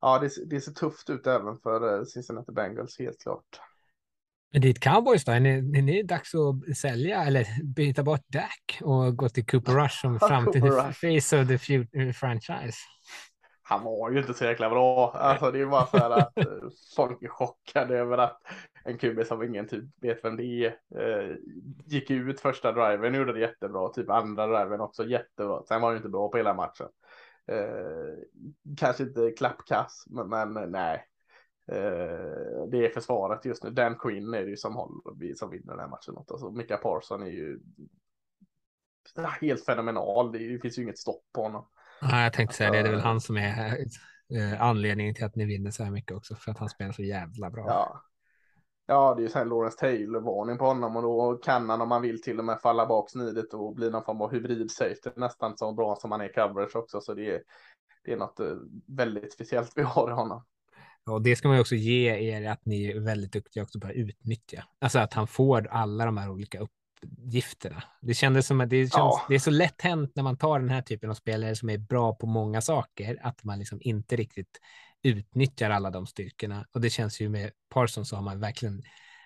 [0.00, 3.60] ja, det, det ser tufft ut även för eh, Cincinnati Bengals, helt klart.
[4.52, 8.80] Men dit Cowboys då, är ni, är ni dags att sälja eller byta bort Dak
[8.82, 10.92] och gå till Cooper Rush som framtida Rush.
[10.92, 12.78] face of the future franchise?
[13.62, 15.10] Han var ju inte så jäkla bra.
[15.10, 18.40] Alltså det är bara för att eh, folk är chockade över att
[18.84, 21.36] en QB som ingen typ vet vem det är eh,
[21.86, 23.88] gick ut första driven gjorde det jättebra.
[23.88, 25.62] Typ andra driven också jättebra.
[25.68, 26.88] Sen var det inte bra på hela matchen.
[27.52, 28.14] Eh,
[28.76, 31.06] kanske inte klappkass, men, men nej.
[31.72, 33.70] Eh, det är försvaret just nu.
[33.70, 36.14] Dan Quinn är det ju som, håller, som vinner den här matchen.
[36.16, 37.60] Alltså, Mika Parson är ju
[39.40, 40.32] helt fenomenal.
[40.32, 41.66] Det, finns ju inget stopp på honom.
[42.00, 43.78] Ja, jag tänkte säga det, det är väl Alltså- han som är
[44.34, 47.02] eh, anledningen till att ni vinner så här mycket också, för att han spelar så
[47.02, 47.64] jävla bra.
[47.66, 48.02] Ja.
[48.86, 51.88] Ja, det är ju så här Lawrence Taylor-varning på honom och då kan han om
[51.88, 55.56] man vill till och med falla bak snidigt och bli någon form av hybrid-safety nästan
[55.56, 57.00] så bra som han är i coverage också.
[57.00, 57.42] Så det är,
[58.04, 58.56] det är något eh,
[58.86, 60.44] väldigt speciellt vi har i honom.
[61.12, 63.94] Och det ska man också ge er att ni är väldigt duktiga också på att
[63.94, 64.64] utnyttja.
[64.78, 67.82] Alltså att han får alla de här olika uppgifterna.
[68.00, 69.26] Det kändes som att det, känns, ja.
[69.28, 71.78] det är så lätt hänt när man tar den här typen av spelare som är
[71.78, 74.60] bra på många saker, att man liksom inte riktigt
[75.02, 76.66] utnyttjar alla de styrkorna.
[76.72, 78.82] Och det känns ju med Parsons så har man verkligen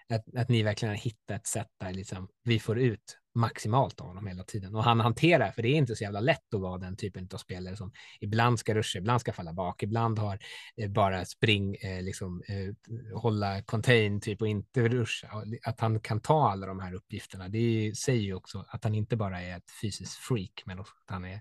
[0.09, 4.07] att, att ni verkligen har hittat ett sätt där liksom vi får ut maximalt av
[4.07, 4.75] honom hela tiden.
[4.75, 7.39] Och han hanterar, för det är inte så jävla lätt att vara den typen av
[7.39, 10.39] spelare som ibland ska ruscha, ibland ska falla bak, ibland har
[10.77, 15.29] eh, bara spring, eh, liksom eh, hålla contain typ och inte ruscha.
[15.65, 19.17] Att han kan ta alla de här uppgifterna, det säger ju också att han inte
[19.17, 21.41] bara är ett fysiskt freak, men också att han är,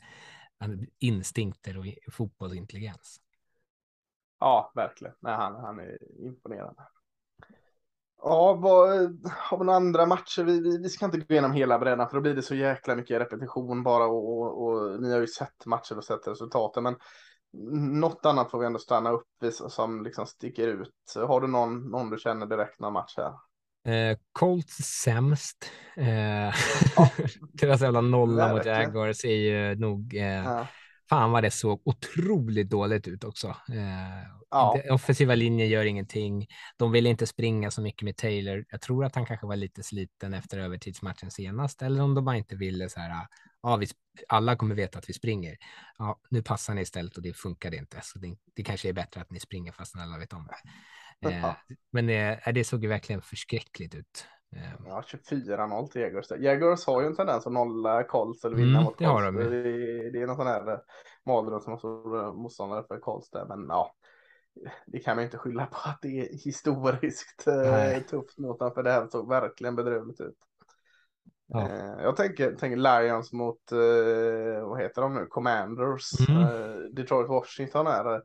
[0.60, 3.20] han är instinkter och fotbollsintelligens.
[4.40, 5.16] Ja, verkligen.
[5.20, 6.82] Nej, han, han är imponerande.
[8.26, 8.90] Ja, vad,
[9.30, 10.44] har vi några andra matcher?
[10.44, 12.96] Vi, vi, vi, ska inte gå igenom hela bredden för då blir det så jäkla
[12.96, 16.84] mycket repetition bara och, och, och ni har ju sett matcher och sett resultaten.
[16.84, 16.96] Men
[18.00, 21.14] något annat får vi ändå stanna upp vid som liksom sticker ut.
[21.16, 23.34] Har du någon, någon du känner direkt någon match här?
[23.94, 25.72] Eh, Colts sämst.
[25.98, 26.54] Eh,
[26.96, 27.10] ja.
[27.54, 30.68] Deras jävla nolla mot Jaguars är ju nog eh, ja
[31.10, 33.48] fan vad det såg otroligt dåligt ut också.
[33.48, 34.82] Eh, ja.
[34.90, 36.48] Offensiva linjen gör ingenting.
[36.78, 38.66] De vill inte springa så mycket med Taylor.
[38.70, 42.38] Jag tror att han kanske var lite sliten efter övertidsmatchen senast, eller om de bara
[42.38, 43.28] inte ville så här.
[43.62, 43.88] Ja, vi,
[44.28, 45.58] alla kommer veta att vi springer.
[45.98, 49.22] Ja, nu passar ni istället och det funkar inte, så det, det kanske är bättre
[49.22, 50.70] att ni springer fast alla vet om det.
[51.30, 51.56] Eh,
[51.92, 54.28] men eh, det såg ju verkligen förskräckligt ut.
[54.56, 54.86] Ehm.
[54.88, 56.32] Ja, 24-0 till Jaguars.
[56.32, 59.38] Jaguars har ju en tendens att nolla Colts eller vinna mm, mot Colts.
[59.38, 60.80] Det, det, det är någon sån här eh,
[61.26, 63.46] mardröm som har motståndare för Colts där.
[63.46, 63.94] Men ja,
[64.86, 68.04] det kan man inte skylla på att det är historiskt eh, Nej.
[68.04, 70.38] tufft mot dem, för det här såg verkligen bedrövligt ut.
[71.48, 71.70] Ja.
[71.70, 73.60] Eh, jag tänker, tänker Lions mot,
[74.62, 76.30] vad heter de nu, Commanders.
[76.30, 76.94] Mm.
[76.96, 78.22] Detroit Washington är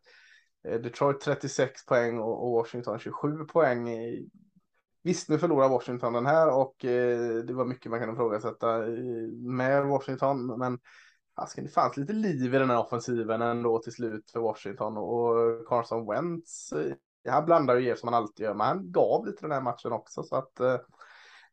[0.78, 3.88] Detroit 36 poäng och Washington 27 poäng.
[5.02, 8.92] Visst, nu förlorar Washington den här och eh, det var mycket man kan ifrågasätta eh,
[9.32, 10.78] med Washington, men
[11.34, 15.68] Asken, det fanns lite liv i den här offensiven ändå till slut för Washington och
[15.68, 16.72] Carson Wentz.
[16.72, 16.94] Eh,
[17.28, 20.22] han blandar ju som han alltid gör, men han gav lite den här matchen också
[20.22, 20.74] så att eh,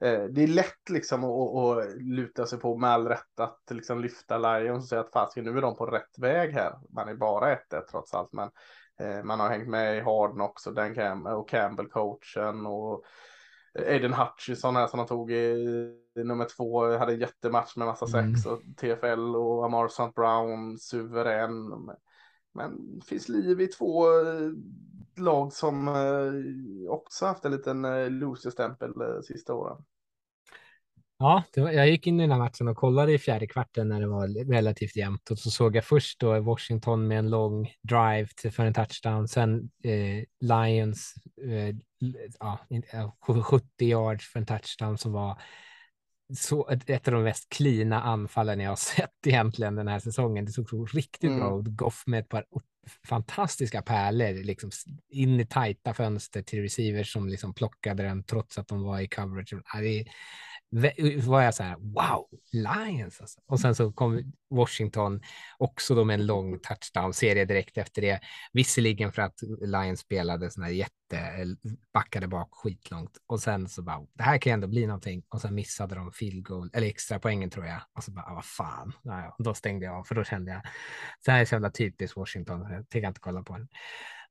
[0.02, 4.02] eh det är lätt liksom att, att, luta sig på med all rätt att liksom
[4.02, 6.80] lyfta Lions och säga att fasiken, nu är de på rätt väg här.
[6.90, 7.60] Man är bara 1-1
[7.92, 8.50] trots allt, men
[9.00, 13.06] eh, man har hängt med i Harden också, den Cam och Campbell coachen och
[13.80, 18.36] Aiden Hutchison här som han tog i, nummer två, hade en jättematch med massa mm.
[18.36, 20.12] sex och TFL och Amar St.
[20.16, 21.90] Brown suverän.
[22.54, 24.52] Men finns liv i två eh,
[25.18, 29.78] lag som eh, också haft en liten eh, loser-stämpel sista åren.
[31.26, 34.02] Ja, var, jag gick in i den här matchen och kollade i fjärde kvarten när
[34.02, 38.28] det var relativt jämnt och så såg jag först då Washington med en lång drive
[38.36, 41.76] till för en touchdown, sen eh, Lions eh,
[42.40, 42.60] ja,
[43.44, 45.42] 70 yards för en touchdown som var
[46.38, 50.46] så ett av de mest klina anfallen jag har sett egentligen den här säsongen.
[50.46, 51.40] Det såg så riktigt mm.
[51.40, 51.66] bra ut.
[51.68, 52.46] Goff med ett par
[53.08, 54.72] fantastiska pärlor liksom
[55.10, 59.08] in i tajta fönster till receivers som liksom plockade den trots att de var i
[59.08, 59.54] coverage.
[59.82, 60.06] Det,
[60.76, 63.40] Eh, var jag så här, wow, Lions alltså.
[63.46, 65.22] Och sen så kom Washington
[65.58, 68.20] också då med en lång touchdown-serie direkt efter det.
[68.54, 73.18] Visserligen för att Lions spelade sådana jätte, eh, backade bak skitlångt.
[73.28, 75.24] Och sen så bara, det här kan ändå bli någonting.
[75.30, 77.82] Och sen missade de field goal, eller extra poängen tror jag.
[77.94, 78.92] Och så bara, vad fan.
[79.04, 80.62] Naja, då stängde jag av, för då kände jag,
[81.26, 83.68] så här är så jävla typiskt Washington, eh, jag tänker inte kolla på den.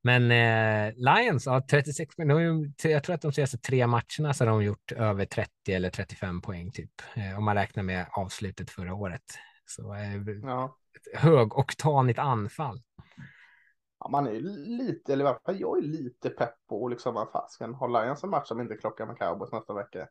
[0.06, 2.74] Men eh, Lions, ja, 36 poäng.
[2.82, 6.40] Jag tror att de senaste tre matcherna så har de gjort över 30 eller 35
[6.40, 6.90] poäng typ.
[7.14, 9.22] Eh, om man räknar med avslutet förra året.
[9.66, 10.76] Så eh, ja.
[11.14, 12.82] högoktanigt anfall.
[14.00, 17.32] Ja, man är lite, eller i alla fall jag är lite pepp på liksom att
[17.32, 20.08] fasken har Lions en match som inte klockar med Cowboys nästa vecka.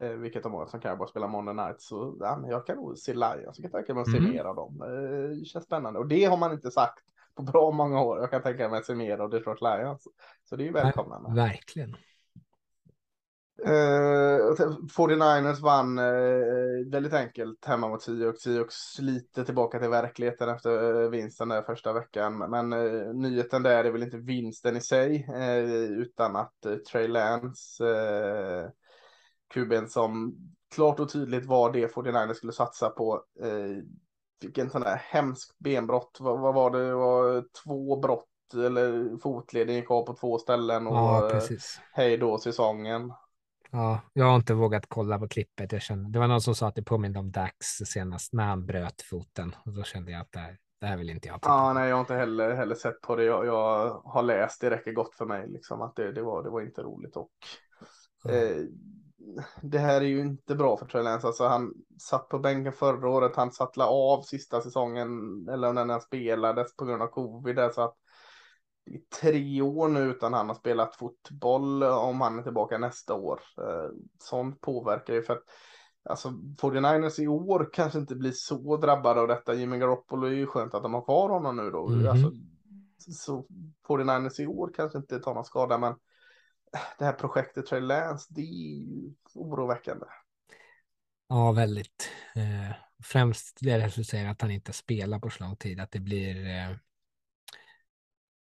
[0.00, 1.80] Eh, vilket de har som Cowboys spelar Monday Night.
[1.80, 3.58] Så ja, jag kan nog se Lions.
[3.58, 4.30] Jag kan tänka mig att se mm.
[4.30, 4.82] mer av dem.
[4.82, 5.98] Eh, det känns spännande.
[5.98, 7.04] Och det har man inte sagt
[7.36, 8.18] på bra många år.
[8.18, 10.08] Jag kan tänka mig att se mer av Detroit Lions.
[10.44, 11.42] Så det är ju välkomnande.
[11.42, 11.96] Verkligen.
[13.66, 14.54] Uh,
[14.96, 18.42] 49ers vann uh, väldigt enkelt hemma mot Seahawks.
[18.42, 22.38] Seahawks lite tillbaka till verkligheten efter uh, vinsten där första veckan.
[22.38, 25.28] Men uh, nyheten där är väl inte vinsten i sig,
[25.90, 26.54] utan att
[26.90, 28.68] Trey Lance, uh,
[29.54, 30.36] kuben som
[30.74, 33.22] klart och tydligt var det 49ers skulle satsa på,
[34.42, 36.18] fick en sån där hemskt benbrott.
[36.20, 36.88] Vad, vad var det?
[36.88, 41.80] det var två brott eller fotleden gick av på två ställen och ja, precis.
[41.92, 43.12] hej då säsongen.
[43.70, 45.72] Ja, jag har inte vågat kolla på klippet.
[45.72, 48.66] Jag kände, det var någon som sa att det påminde om Dax senast när han
[48.66, 51.72] bröt foten och då kände jag att det här, Det här vill inte jag Ja,
[51.72, 53.24] nej, jag har inte heller, heller sett på det.
[53.24, 56.50] Jag, jag har läst, det räcker gott för mig liksom att det, det, var, det
[56.50, 57.30] var inte roligt och
[58.28, 58.56] eh,
[59.62, 61.26] det här är ju inte bra för Trey Lance.
[61.26, 65.08] Alltså han satt på bänken förra året, han satt av sista säsongen
[65.48, 67.58] eller när den spelades på grund av covid.
[67.74, 67.94] Så att
[68.86, 73.40] i tre år nu utan han har spelat fotboll om han är tillbaka nästa år.
[73.58, 75.42] Eh, sånt påverkar ju för att
[76.10, 76.28] alltså
[76.60, 79.54] 49ers i år kanske inte blir så drabbade av detta.
[79.54, 81.88] Jimmy Garoppolo är ju skönt att de har kvar honom nu då.
[81.88, 82.08] Mhm.
[82.08, 82.32] Alltså,
[82.98, 83.46] så
[83.88, 85.94] 49ers i år kanske inte tar någon skada, men
[86.98, 90.06] det här projektet Trey Lance, det är ju oroväckande.
[91.28, 92.10] Ja, väldigt.
[92.34, 96.00] Eh, främst det du säger att han inte spelar på så lång tid, att det
[96.00, 96.76] blir eh,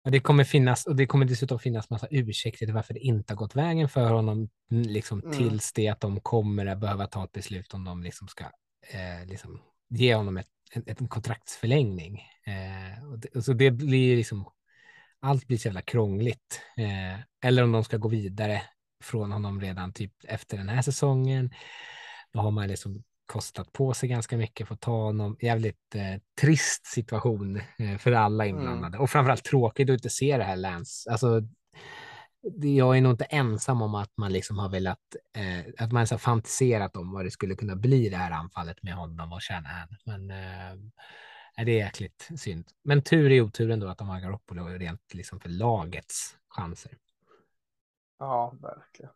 [0.04, 3.38] det kommer finnas och det kommer dessutom finnas massa ursäkter till varför det inte har
[3.38, 5.38] gått vägen för honom liksom Mm.
[5.38, 8.44] tills det att de kommer att behöva ta ett beslut om de liksom ska
[8.94, 12.22] eh, liksom ge honom ett, en, en kontraktsförlängning.
[12.46, 14.46] Eh, och det, och så det blir liksom
[15.22, 16.62] allt blir så jävla krångligt.
[16.78, 18.62] Eh, eller om de ska gå vidare
[19.04, 21.54] från honom redan typ efter den här säsongen.
[22.34, 25.38] Då har man liksom kostat på sig ganska mycket för att ta honom.
[25.42, 30.44] Jävligt eh, trist situation eh, för alla inblandade och framförallt tråkigt att inte se det
[30.44, 31.12] här Lance.
[31.12, 31.42] Alltså,
[32.62, 35.00] jag är nog inte ensam om att man liksom har velat,
[35.36, 38.94] eh, att man har fantiserat om vad det skulle kunna bli det här anfallet med
[38.94, 39.88] honom och Shanahan.
[40.06, 40.80] Men eh,
[41.58, 42.68] nej, det är jäkligt synd.
[42.84, 46.98] Men tur i oturen då att de har Garoppolo rent liksom för lagets chanser.
[48.20, 49.12] Ja, verkligen.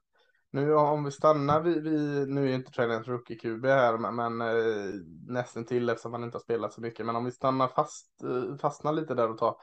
[0.51, 4.15] Nu om vi stannar vi, vi nu är ju inte Trey rookie QB här, men,
[4.15, 4.93] men eh,
[5.27, 7.05] nästan till eftersom han inte har spelat så mycket.
[7.05, 9.55] Men om vi stannar fast, eh, fastnar lite där och tar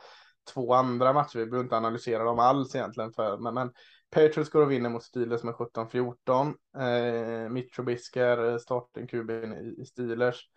[0.55, 3.73] två andra matcher, vi behöver inte analysera dem alls egentligen, för, men, men
[4.11, 6.55] Patriots går och vinner mot Steelers med 17-14.
[6.79, 10.49] Eh, Mitch Trubisky är eh, starten QB i, i Steelers.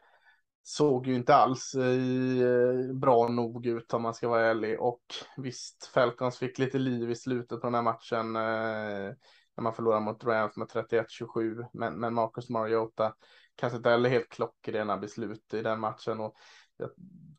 [0.67, 4.82] Såg ju inte alls eh, bra nog ut om man ska vara ärlig.
[4.82, 5.01] Och
[5.38, 8.36] visst, Falcons fick lite liv i slutet på den här matchen.
[8.36, 9.15] Eh,
[9.58, 11.65] när man förlorar mot Rams med 31-27.
[11.73, 13.15] Men, men Marcus Mariota
[13.56, 16.19] kanske inte heller helt klockrena beslut i den matchen.
[16.19, 16.36] Och
[16.78, 16.89] jag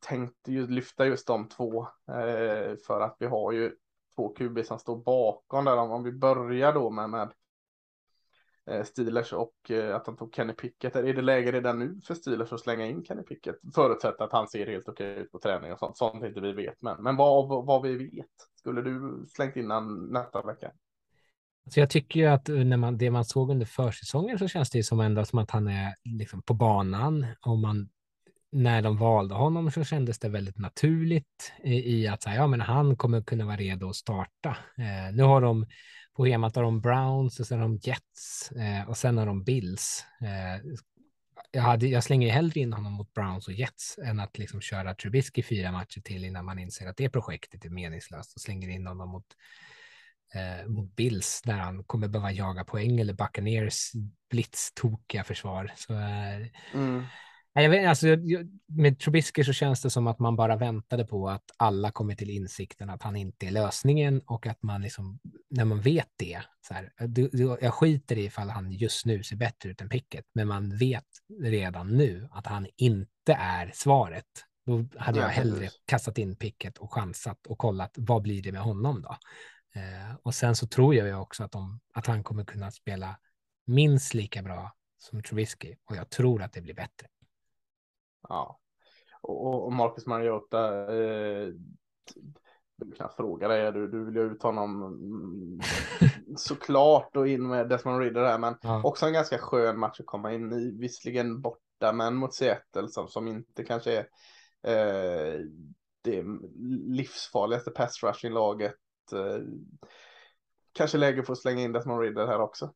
[0.01, 1.83] tänkte ju lyfta just de två.
[2.09, 3.73] Eh, för att vi har ju
[4.17, 5.77] två QB som står bakom där.
[5.77, 7.33] Om, om vi börjar då med, med
[8.70, 10.96] Eh, Steelers och eh, att han tog Kenny Pickett.
[10.96, 13.57] Är det läge redan nu för Steelers att slänga in Kenny Pickett?
[13.74, 15.96] Förutsatt att han ser helt okej ut på träning och sånt.
[15.96, 16.83] Sånt inte vi vet.
[16.83, 18.26] Men, men vad, vad vi vet.
[18.59, 20.72] Skulle du slängt in honom nästa vecka?
[21.70, 24.70] Så jag tycker ju att eh, när man, det man såg under försäsongen så känns
[24.70, 27.26] det ju som ändå som att han är liksom på banan.
[27.40, 27.88] Och man,
[28.52, 32.46] när de valde honom så kändes det väldigt naturligt i, i att säga här, ja,
[32.46, 34.57] men han kommer kunna vara redo att starta.
[34.79, 35.66] Eh, nu har de
[36.16, 39.44] på schemat har de Browns och sen har de Jets eh, och sen har de
[39.44, 40.05] Bills.
[40.20, 40.70] Eh,
[41.50, 44.61] jag, hade, jag slänger ju hellre in honom mot Browns och Jets än att liksom
[44.61, 48.68] köra Trubisky fyra matcher till innan man inser att det projektet är meningslöst och slänger
[48.68, 49.26] in honom mot
[50.35, 53.92] eh, mot Bills där han kommer behöva jaga poäng eller Buccaneers
[54.31, 55.72] blitztokiga försvar.
[55.76, 57.05] Så, eh, Mm
[57.62, 58.07] jag vet, alltså,
[58.66, 62.31] med Trubisky så känns det som att man bara väntade på att alla kommer till
[62.31, 65.19] insikten att han inte är lösningen och att man liksom,
[65.51, 69.23] när man vet det, så här, du, du, jag skiter i ifall han just nu
[69.23, 71.05] ser bättre ut än Pickett, men man vet
[71.42, 74.27] redan nu att han inte är svaret.
[74.66, 78.62] Då hade jag hellre kastat in Pickett och chansat och kollat vad blir det med
[78.62, 79.16] honom då?
[79.81, 83.19] Eh, och sen så tror jag också att, de, att han kommer kunna spela
[83.66, 87.07] minst lika bra som Trubisky och jag tror att det blir bättre.
[88.29, 88.59] Ja.
[89.22, 90.94] Och, och Marcus Mariota.
[90.94, 91.48] Eh,
[92.76, 95.61] du kan fråga dig, du, du vill ju ut honom mm,
[96.37, 98.83] såklart och in med Desmond Ridder här, men Ja.
[98.85, 100.79] också en ganska skön match att komma in i.
[100.81, 104.07] Visserligen borta, men mot Seattle som, som inte kanske
[104.62, 105.40] är eh,
[106.02, 106.24] det
[106.87, 108.74] livsfarligaste pass rushing laget.
[109.12, 109.42] Eh,
[110.72, 112.72] kanske läge för att slänga in Desmond Ridder här också.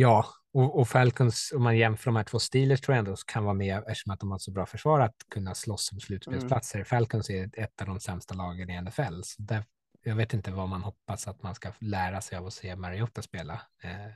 [0.00, 3.44] Ja, och, och Falcons, om man jämför de här två Steelers tror jag ändå kan
[3.44, 6.84] vara med eftersom att de har så bra försvar att kunna slåss om slutspelsplatser.
[6.84, 9.20] Falcons är ett av de sämsta lagen i NFL.
[9.22, 9.64] Så där,
[10.04, 13.22] jag vet inte vad man hoppas att man ska lära sig av att se Mariota
[13.22, 13.52] spela.
[13.82, 14.12] Eh,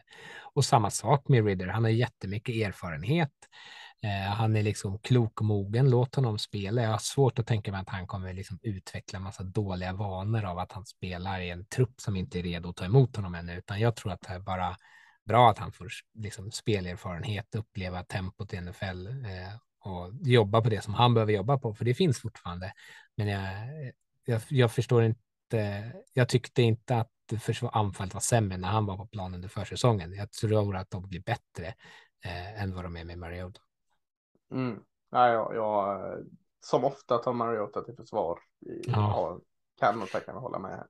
[0.55, 3.33] och samma sak med Ridder, han har jättemycket erfarenhet.
[4.03, 6.83] Eh, han är liksom klok och mogen, låt honom spela.
[6.83, 10.45] Jag har svårt att tänka mig att han kommer liksom utveckla en massa dåliga vanor
[10.45, 13.35] av att han spelar i en trupp som inte är redo att ta emot honom
[13.35, 14.77] ännu, utan jag tror att det bara
[15.25, 20.85] bra att han får liksom spelerfarenhet, uppleva tempot i NFL eh, och jobba på det
[20.85, 22.73] som han behöver jobba på, för det finns fortfarande.
[23.17, 23.43] Men jag,
[24.25, 28.97] jag, jag förstår inte, jag tyckte inte att försvar, anfallet var sämre när han var
[28.97, 30.15] på plan under försäsongen.
[30.15, 31.67] Jag tror att de blir bättre
[32.25, 33.61] eh, än vad de är med Mariota.
[34.53, 34.83] Mm.
[35.13, 36.15] Nej, jag, jag
[36.61, 38.39] som ofta tar Mariota till försvar.
[38.61, 38.93] I, Ja.
[38.93, 39.41] ja.
[39.81, 40.71] kan tänka mig hålla med.
[40.71, 40.87] här.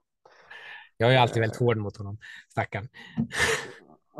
[0.96, 2.88] Jag är alltid väldigt hård mot honom, stackarn.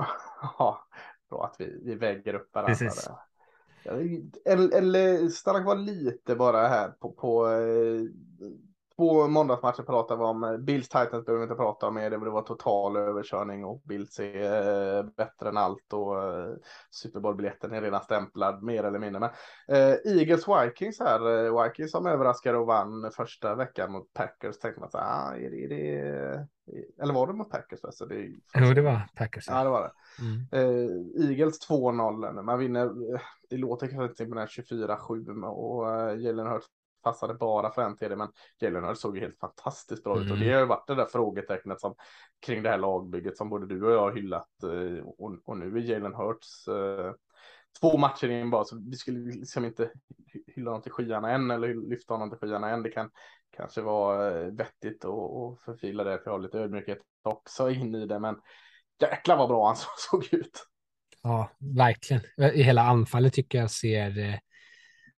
[0.58, 0.86] Ja,
[1.30, 2.74] bra att vi, vi väger upp varandra.
[2.74, 3.08] Precis.
[4.44, 8.02] Eller, eller stanna kvar lite bara här på, på eh,
[8.96, 10.64] två måndagsmatcher pratar vi om.
[10.64, 12.10] Bills Titans behöver vi inte prata om mer.
[12.10, 16.54] Det var total överkörning och Bills är eh, bättre än allt och eh,
[16.90, 19.20] Super Bowl-biljetten är redan stämplad mer eller mindre.
[19.20, 19.30] Men
[19.76, 24.58] eh, Eagles Vikings här, eh, Vikings som överraskade och vann första veckan mot Packers.
[24.58, 26.46] Tänkte man så ah, är det, är det,
[27.02, 27.84] eller var det mot Packers?
[27.84, 29.48] Alltså, det är, Jo, det var Packers.
[29.48, 29.92] Ja, det var det.
[30.22, 30.46] Mm.
[30.52, 32.42] Eh, Eagles 2-0.
[32.42, 33.20] Man vinner, eh,
[33.50, 36.66] det låter kanske inte imponerande 24-7 och uh, Jalen Hurts
[37.02, 38.28] passade bara för en TD, men
[38.60, 40.40] Jalen Hurts såg ju helt fantastiskt bra ut och Mm.
[40.48, 41.94] det har ju varit det där frågetecknet som
[42.46, 45.76] kring det här lagbygget som både du och jag har hyllat eh, och, och nu
[45.78, 47.12] är Jalen Hurts eh,
[47.80, 49.90] två matcher in bara så vi skulle liksom inte
[50.32, 52.82] hy- hylla honom till skyarna än eller lyfta honom till skyarna än.
[52.82, 53.10] Det kan
[53.56, 58.06] kanske vara eh, vettigt och förfila det för jag har lite ödmjukhet också in i
[58.06, 58.36] det, men
[59.00, 60.66] jäklar vad bra han så- såg ut.
[61.22, 62.22] Ja, verkligen.
[62.54, 64.40] I hela anfallet tycker jag ser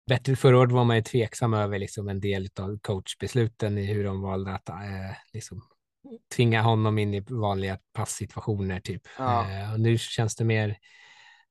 [0.08, 0.36] bättre.
[0.36, 4.22] Förra året var man ju tveksam över liksom en del av coachbesluten i hur de
[4.22, 4.76] valde att eh,
[5.34, 5.62] liksom
[6.36, 9.02] tvinga honom in i vanliga passsituationer typ.
[9.18, 9.50] Ja.
[9.50, 10.78] Eh, och nu känns det mer,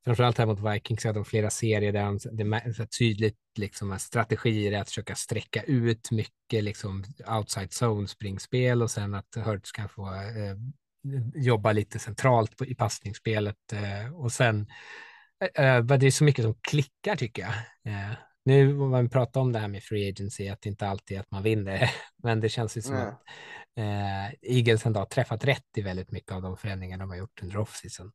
[0.04, 4.00] framförallt här mot Vikings, att de flera serier där han, det är tydligt liksom att
[4.00, 7.04] strategier är att försöka sträcka ut mycket liksom
[7.38, 10.56] outside zone springspel och sen att Hurts kan få eh,
[11.34, 14.66] jobba lite centralt på, i passningsspelet eh, och sen
[15.54, 17.52] eh, eh, det är så mycket som klickar tycker jag.
[18.44, 21.30] Nu man pratar om det här med free agency, att det inte alltid är att
[21.30, 21.90] man vinner,
[22.22, 23.06] men det känns ju som Nej.
[23.06, 23.22] att
[23.76, 27.42] eh, Eagles ändå har träffat rätt i väldigt mycket av de förändringar de har gjort
[27.42, 28.12] under offseason.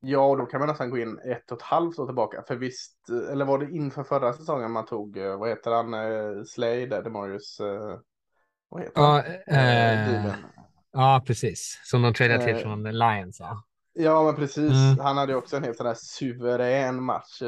[0.00, 2.42] Ja, och då kan man nästan gå in ett och ett halvt år tillbaka.
[2.48, 6.44] För visst, eller var det inför förra säsongen man tog, eh, vad heter han, eh,
[6.44, 7.98] Slade, där, Demarius, eh,
[8.68, 10.08] vad heter Ja, han?
[10.08, 10.34] Dylan.
[10.92, 11.80] ja, precis.
[11.84, 13.40] Som de tradade till Eh, från Lions.
[13.40, 13.64] Ja.
[13.92, 14.72] Ja, men precis.
[14.72, 14.98] Mm.
[14.98, 17.42] Han hade också en helt sån här suverän match.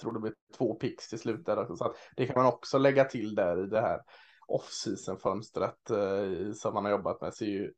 [0.00, 1.76] Tror det blev två picks till slut där också.
[1.76, 4.00] Så att det kan man också lägga till där i det här
[4.48, 7.34] off-season fönstret eh, som man har jobbat med.
[7.34, 7.72] Ser ju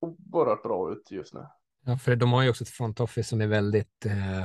[0.00, 1.40] oerhört bra ut just nu.
[1.84, 4.44] Ja, för de har ju också ett front office som är väldigt eh,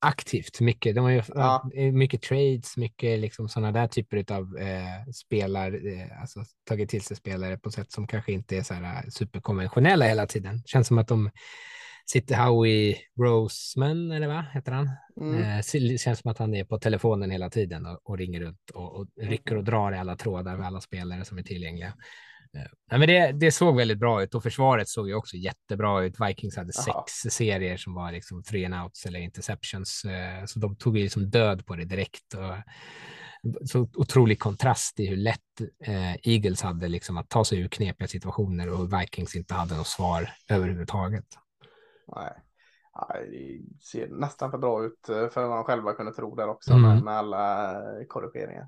[0.00, 0.60] aktivt.
[0.60, 1.70] Mycket, de har ju Ja.
[1.74, 7.02] eh, mycket trades, mycket liksom sådana där typer av eh, spelar, eh, alltså tagit till
[7.02, 10.62] sig spelare på sätt som kanske inte är så här superkonventionella hela tiden.
[10.66, 11.30] Känns som att de
[12.12, 14.90] sitter Howie Roseman, eller vad heter han?
[15.20, 15.42] Mm.
[15.42, 18.96] Eh, känns som att han är på telefonen hela tiden och, och ringer runt och,
[18.96, 21.94] och rycker och drar i alla trådar med alla spelare som är tillgängliga.
[22.56, 26.14] Eh, men det, det såg väldigt bra ut och försvaret såg ju också jättebra ut.
[26.20, 27.04] Vikings hade Jaha.
[27.04, 31.02] sex serier som var liksom three and outs eller interceptions, eh, så de tog ju
[31.02, 32.34] liksom död på det direkt.
[32.34, 32.54] Och,
[33.64, 38.08] så otrolig kontrast i hur lätt eh, Eagles hade liksom att ta sig ur knepiga
[38.08, 41.24] situationer och Vikings inte hade något svar överhuvudtaget.
[42.16, 42.32] Nej.
[43.30, 46.72] Det ser nästan för bra ut eh, för vad man själva kunde tro där också
[46.72, 47.04] Mm.
[47.04, 48.66] med, alla eh, korrigeringar.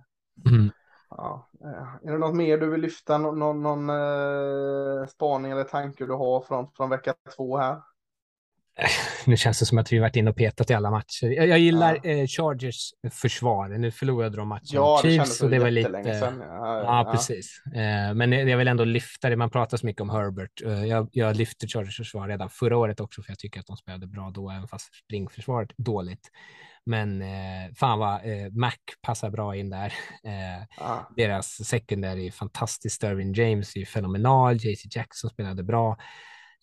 [0.51, 0.71] Mm.
[1.11, 1.49] Ja.
[1.65, 3.19] eh, Är det något mer du vill lyfta?
[3.19, 7.83] Någon, någon, någon spaning eller tanke du har från, från vecka två här?
[9.27, 11.27] Nu känns det som att vi varit inne och petat i alla matcher.
[11.27, 12.11] Jag, jag gillar Ja.
[12.11, 13.69] eh, Chargers försvar.
[13.69, 15.91] Nu förlorade de matchen Ja, mot det Chiefs så och det var lite...
[16.03, 16.39] sedan.
[16.41, 17.63] Ja, Ja, precis.
[17.75, 19.37] Eh, men jag vill ändå lyfta det.
[19.37, 20.63] Man pratar så mycket om Herbert.
[20.65, 23.77] Eh, jag, jag lyfte Chargers försvar redan förra året också, för jag tycker att de
[23.77, 26.31] spelade bra då, även fast springförsvaret dåligt.
[26.87, 29.93] Men eh, fan vad eh, Mac passar bra in där.
[30.25, 31.11] Eh, Ja.
[31.17, 32.97] deras secondary är fantastiskt.
[32.97, 34.57] Sterling James är fenomenal.
[34.57, 35.97] JC Jackson spelade bra.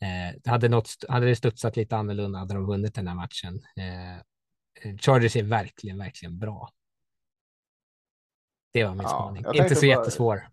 [0.02, 3.56] Eh, hade, något, hade det studsat lite annorlunda hade de vunnit den här matchen.
[3.56, 6.70] Eh, Chargers är verkligen, verkligen bra.
[8.74, 9.46] Det var min Ja, spaning.
[9.54, 10.42] Inte så bara- jättesvår.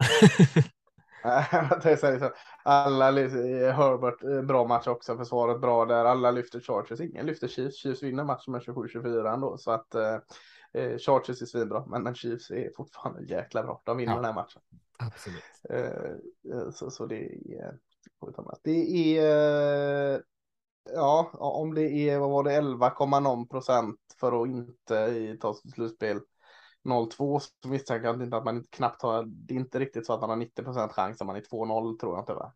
[2.63, 7.49] Alla lyfter, Herbert, eh, bra match också, försvaret bra där, alla lyfter Chargers, ingen lyfter
[7.49, 10.15] Chiefs, Chiefs vinner matchen med 27-24 ändå, så att eh,
[10.73, 14.17] eh, Chargers är svinbra, men, men Chiefs är fortfarande jäkla bra, de vinner Ja.
[14.17, 14.63] den här matchen.
[14.99, 15.43] Absolut.
[15.71, 17.79] Eh, eh, så, så det är,
[18.21, 18.57] får vi ta med.
[18.63, 20.21] det är, eh,
[20.95, 25.63] ja, om det är, vad var det, 11, någon procent för att inte ta sig
[25.63, 26.21] till slutspel
[26.85, 30.13] 0-2 så misstänker jag inte att man inte knappt har, det är inte riktigt så
[30.13, 32.53] att man har 90 procent chans om man är 2-0 tror jag inte va?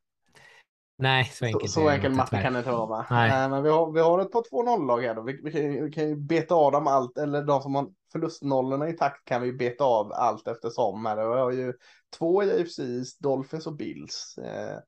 [0.99, 1.71] Nej, så Så, enkelt.
[1.71, 3.07] så det enkel matte kan det inte vara va?
[3.11, 3.31] Nej.
[3.31, 5.23] Nej, men vi har, vi har ett par 2-0-lag här då.
[5.23, 8.89] Vi, vi, kan, vi kan ju beta av dem allt, eller de som har förlustnollorna
[8.89, 11.07] i takt kan vi beta av allt eftersom.
[11.07, 11.17] Här.
[11.17, 11.73] Vi har ju
[12.19, 12.79] två i AFC,
[13.19, 14.39] Dolphins och Bills.
[14.39, 14.79] Eh,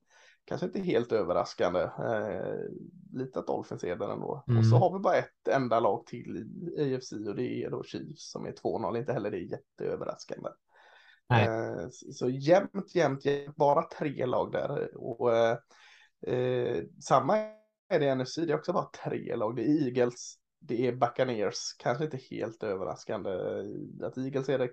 [0.44, 1.80] kanske inte helt överraskande.
[1.80, 2.58] Eh,
[3.12, 4.44] lite att Dolphins är där ändå.
[4.48, 4.58] Mm.
[4.58, 6.36] Och så har vi bara ett enda lag till
[6.76, 8.98] i AFC och det är då Chiefs som är 2-0.
[8.98, 10.48] Inte heller det är jätteöverraskande.
[11.32, 14.96] Eh, så, så jämnt, jämnt, jämnt, bara tre lag där.
[14.96, 15.56] Och eh,
[16.26, 17.36] eh, samma
[17.88, 19.56] är det i NFC, det är också bara tre lag.
[19.56, 20.34] Det är Eagles,
[20.64, 23.30] det är Buccaneers, kanske inte helt överraskande
[24.02, 24.70] att Eagles är det,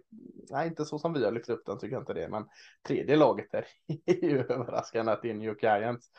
[0.49, 2.45] nej inte så som vi har lyft upp den tycker jag inte det, men
[2.87, 3.65] tredje laget är,
[4.05, 6.11] är ju överraskande att det är New York Giants.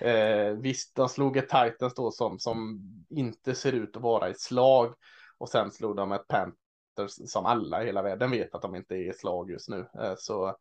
[0.00, 4.34] Eh, visst, de slog ett Titans då som, som inte ser ut att vara i
[4.34, 4.94] slag
[5.38, 8.94] och sen slog de ett Panthers som alla i hela världen vet att de inte
[8.94, 9.86] är i slag just nu.
[10.00, 10.56] Eh, så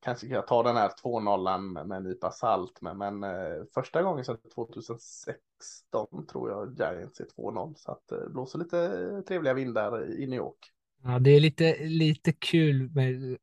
[0.00, 4.02] kanske kan jag ta den här 2-0 med en nypa salt, men, men eh, första
[4.02, 10.10] gången sedan 2016 tror jag Giants är 2-0, så att det blåser lite trevliga vindar
[10.10, 10.72] i New York.
[11.02, 13.38] Ja, det är lite, lite kul med,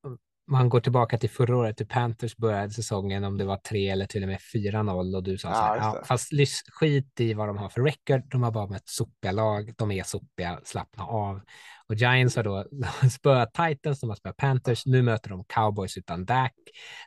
[0.48, 4.06] man går tillbaka till förra året, hur Panthers började säsongen, om det var 3 eller
[4.06, 6.32] till och med 4-0 och du sa Ja, så här, ja, fast
[6.72, 10.04] skit i vad de har för record, de har bara mött sopiga lag, de är
[10.04, 11.41] sopiga, slappna av.
[11.89, 12.66] Och Giants har då
[13.12, 16.54] spöat Titans, de har spöat Panthers, nu möter de Cowboys utan Dak,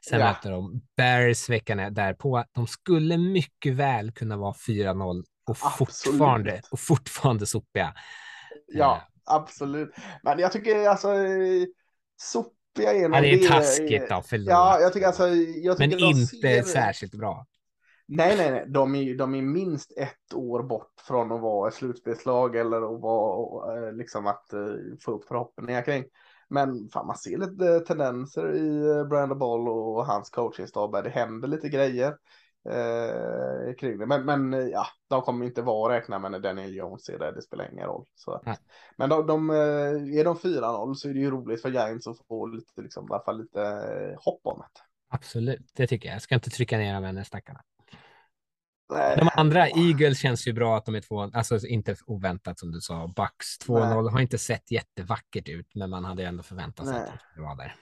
[0.08, 0.26] sen Ja.
[0.26, 2.44] möter de Bears veckan därpå.
[2.52, 5.76] De skulle mycket väl kunna vara 4-0 och Absolut.
[5.78, 7.94] fortfarande, och fortfarande sopiga.
[8.66, 9.94] Ja, absolut.
[10.22, 11.64] Men jag tycker alltså eh,
[12.78, 14.48] sopiga är Ja, det är taskigt då, förlåt.
[14.48, 15.28] Ja, jag tycker alltså.
[15.28, 17.46] Jag Men tycker de inte ser- särskilt bra.
[18.08, 18.64] Nej, nej, nej.
[18.68, 23.00] De är, de är minst ett år bort från att vara ett slutspelslag eller att
[23.00, 24.60] vara eh, liksom att eh,
[25.04, 26.04] få upp förhoppningar kring.
[26.48, 30.92] Men fan, man ser lite eh, tendenser i Brandon Ball och hans coachingstab.
[31.04, 32.14] Det händer lite grejer
[32.70, 34.06] eh, kring det.
[34.06, 37.32] Men, men ja, de kommer inte vara att räkna med när Daniel Jones är där.
[37.32, 38.04] Det spelar ingen roll.
[38.14, 38.32] Så.
[38.32, 38.60] att-.
[38.96, 42.26] Men de, de, eh, är de 4-0 så är det ju roligt för Giants att
[42.28, 43.60] få lite, liksom, i alla fall lite
[44.18, 44.80] hopp om det.
[45.10, 46.14] Absolut, det tycker jag.
[46.14, 47.60] Jag ska inte trycka ner dem än, stackarna.
[48.92, 49.16] Nej.
[49.16, 52.80] De andra, Eagles känns ju bra att de är två, alltså inte oväntat som du
[52.80, 53.06] sa.
[53.06, 57.12] Bucks 2-0 har inte sett jättevackert ut, men man hade ändå förväntat sig att Nej.
[57.12, 57.74] de skulle vara där.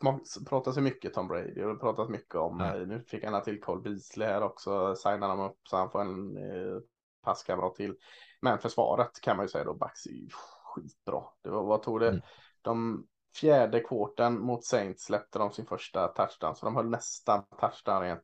[0.00, 3.42] Smak- pratas ju mycket Tom Brady och det pratas mycket om, eh, nu fick han
[3.42, 6.78] till Cole Beasley här också, signar de upp så han får en eh,
[7.24, 7.94] passkamrat till.
[8.40, 10.28] Men försvaret kan man ju säga då, Bucks är ju
[10.74, 11.22] skitbra.
[11.42, 12.08] Det var, vad tog det?
[12.08, 12.20] Mm.
[12.62, 13.06] De
[13.40, 18.16] fjärde kvarten mot Saints släppte de sin första touchdown, så de höll nästan touchdown i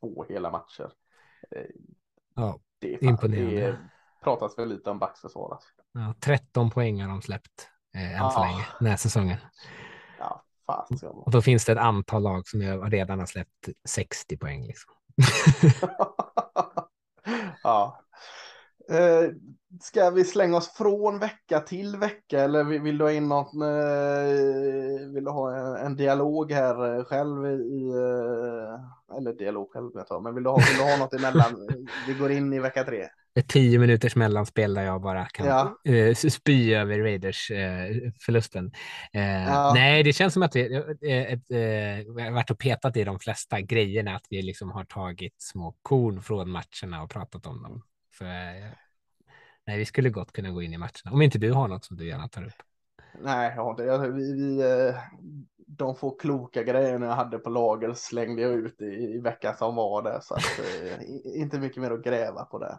[0.00, 0.90] två hela matcher.
[1.50, 1.62] Eh,
[2.34, 3.60] Ja, Det är fan, Imponerande.
[3.60, 3.78] Det
[4.24, 5.52] pratas väl lite om Bucks försvar.
[5.54, 5.68] alltså.
[5.92, 8.44] ja, 13 poäng har de släppt eh, än så Ah.
[8.46, 9.38] länge den här säsongen.
[11.24, 14.66] Och då finns det ett antal lag som ju redan har släppt 60 poäng.
[14.66, 14.92] Liksom.
[17.62, 18.00] ja.
[18.90, 19.30] Eh,
[19.80, 23.54] ska vi slänga oss från vecka till vecka eller vill, vill du ha in något?
[23.54, 29.90] Eh, vill du ha en, en dialog här eh, själv i, eh, eller dialog själv
[29.94, 31.68] jag tar, men vill du ha, vill du ha något emellan?
[32.06, 33.08] Vi går in i vecka tre.
[33.36, 35.92] Ett tio minuters mellanspel där jag bara kan Ja.
[35.92, 38.72] eh, spy över Raiders eh, förlusten.
[39.12, 39.72] Eh, Ja.
[39.74, 44.26] Nej, det känns som att vi, har varit och petat i de flesta grejerna, att
[44.30, 47.82] vi liksom har tagit små korn från matcherna och pratat om dem.
[48.20, 48.70] Eh,
[49.66, 51.96] nej, vi skulle gott kunna gå in i matcherna, om inte du har något som
[51.96, 52.62] du gärna tar upp.
[53.20, 53.82] Nej, jag har inte.
[53.82, 54.62] Jag, vi, vi,
[55.66, 59.74] de få kloka grejerna jag hade på lager slängde jag ut i, i veckan som
[59.74, 60.20] var där.
[60.22, 60.42] Så att,
[61.24, 62.78] inte mycket mer att gräva på det.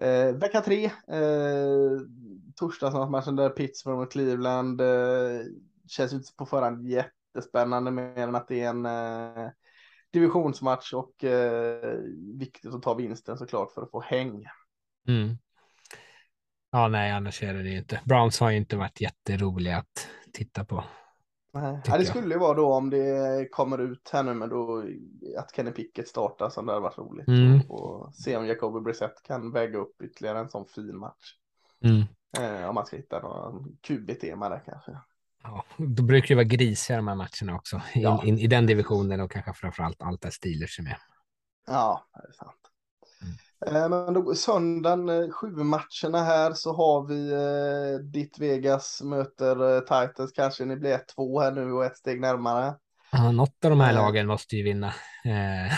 [0.00, 2.00] Eh, vecka tre, eh,
[2.56, 4.80] torsdagsmatchen där Pittsburgh mot Cleveland.
[4.80, 5.40] Eh,
[5.88, 9.50] känns inte på förhand jättespännande mer än att det är en eh,
[10.12, 11.98] divisionsmatch och eh,
[12.38, 14.44] viktigt att ta vinsten såklart för att få häng.
[15.08, 15.38] Mm.
[16.70, 18.00] Ja, nej, annars är det det ju inte.
[18.04, 20.84] Browns har ju inte varit jätteroliga att titta på.
[21.54, 24.84] Nej, ja, det skulle ju vara då om det kommer ut här nu, men då
[25.38, 27.28] att Kenny Pickett startar som det hade varit roligt.
[27.28, 27.60] Mm.
[27.68, 31.34] Och, se om Jacoby Brissett kan väga upp ytterligare en sån fin match.
[31.84, 32.02] Mm.
[32.38, 34.98] Eh, om man ska hitta någon QB-tema där kanske.
[35.42, 38.22] Ja, då brukar det vara grisiga de här matcherna också, in, Ja.
[38.24, 40.96] in, i den divisionen och kanske framförallt allt där Steelers är med.
[41.66, 42.61] Ja, det är sant.
[43.66, 49.74] Eh, men då, söndagen, eh, sju matcherna här så har vi eh, ditt Vegas möter
[49.76, 50.32] eh, Titans.
[50.32, 52.74] Kanske ni blir 1-2 här nu och ett steg närmare.
[53.12, 53.94] Ja, något av de här Eh.
[53.94, 54.86] lagen måste ju vinna.
[55.24, 55.72] Eh,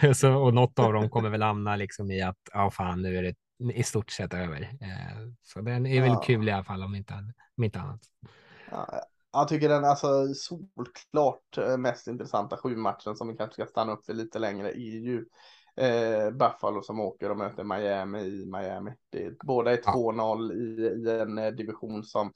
[0.00, 0.14] Ja.
[0.14, 3.22] så, och något av dem kommer väl hamna liksom i att, ja fan, nu är
[3.22, 3.34] det
[3.74, 4.60] i stort sett över.
[4.62, 6.20] Eh, så den är väl Ja.
[6.26, 7.14] kul i alla fall, om inte,
[7.56, 8.00] om inte annat.
[8.70, 8.88] Ja,
[9.32, 14.04] jag tycker den alltså solklart mest intressanta sju matchen som vi kanske ska stanna upp
[14.06, 15.24] för lite längre är ju
[15.76, 18.90] eh, Buffalo som åker och möter Miami i Miami.
[19.10, 19.92] Det båda är Ja.
[19.92, 22.32] 2-0 i, i en eh, division som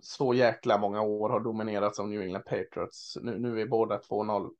[0.00, 3.18] så jäkla många år har dominerats av New England Patriots.
[3.22, 4.50] Nu, nu är båda 2-0.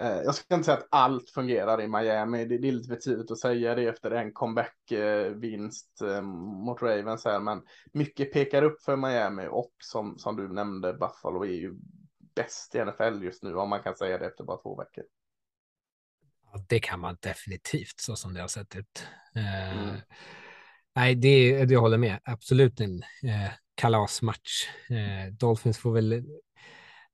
[0.00, 2.44] Eh, jag ska inte säga att allt fungerar i Miami.
[2.44, 7.24] Det, det är lite för tidigt att säga det efter en comeback-vinst eh, mot Ravens
[7.24, 11.74] här, men mycket pekar upp för Miami och som, som du nämnde, Buffalo är ju
[12.34, 15.04] bäst i NFL just nu, om man kan säga det efter bara två veckor.
[16.52, 19.06] Ja, det kan man definitivt, så som det har sett ut.
[19.36, 19.96] Eh, mm.
[20.94, 22.18] Nej, det, det jag håller med.
[22.24, 24.68] Absolut en eh, kalasmatch.
[24.90, 26.24] Eh, Dolphins får väl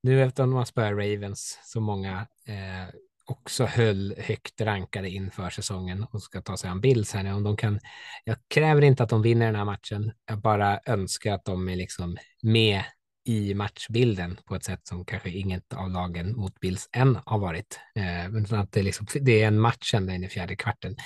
[0.03, 2.95] nu efter att man spöar Ravens så många eh,
[3.27, 7.33] också höll högt rankade inför säsongen och ska ta sig an Bills här nu.
[7.33, 7.81] Om de kan,
[8.25, 10.13] jag kräver inte att de vinner den här matchen.
[10.27, 12.83] Jag bara önskar att de är liksom med
[13.29, 17.81] i matchbilden på ett sätt som kanske inget av lagen mot Bills än har varit.
[17.95, 20.97] Eh, att det, liksom, det är en match ända in i fjärde kvarten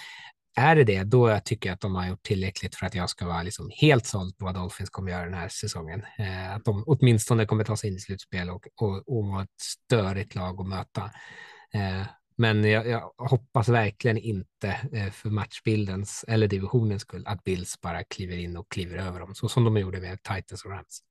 [0.57, 3.27] är det det, då tycker jag att de har gjort tillräckligt för att jag ska
[3.27, 6.03] vara liksom helt såld på vad Dolphins kommer göra den här säsongen.
[6.19, 9.61] Eh, att de åtminstone kommer ta sig in i slutspel och, och, och vara ett
[9.61, 11.11] störigt lag att möta.
[11.75, 12.07] Eh,
[12.37, 18.05] men jag, jag, hoppas verkligen inte eh, för matchbildens eller divisionens skull att Bills bara
[18.05, 21.03] kliver in och kliver över dem, så som de gjorde med Titans och Rams.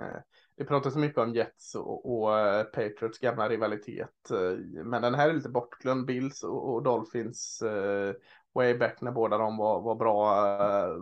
[0.00, 0.20] Eh,
[0.56, 4.30] det pratas mycket om Jets och, och eh, Patriots gamla rivalitet.
[4.30, 6.06] Eh, men den här är lite bortglömd.
[6.06, 8.12] Bills och, och Dolphins uh,
[8.54, 10.34] way back när båda de var, var bra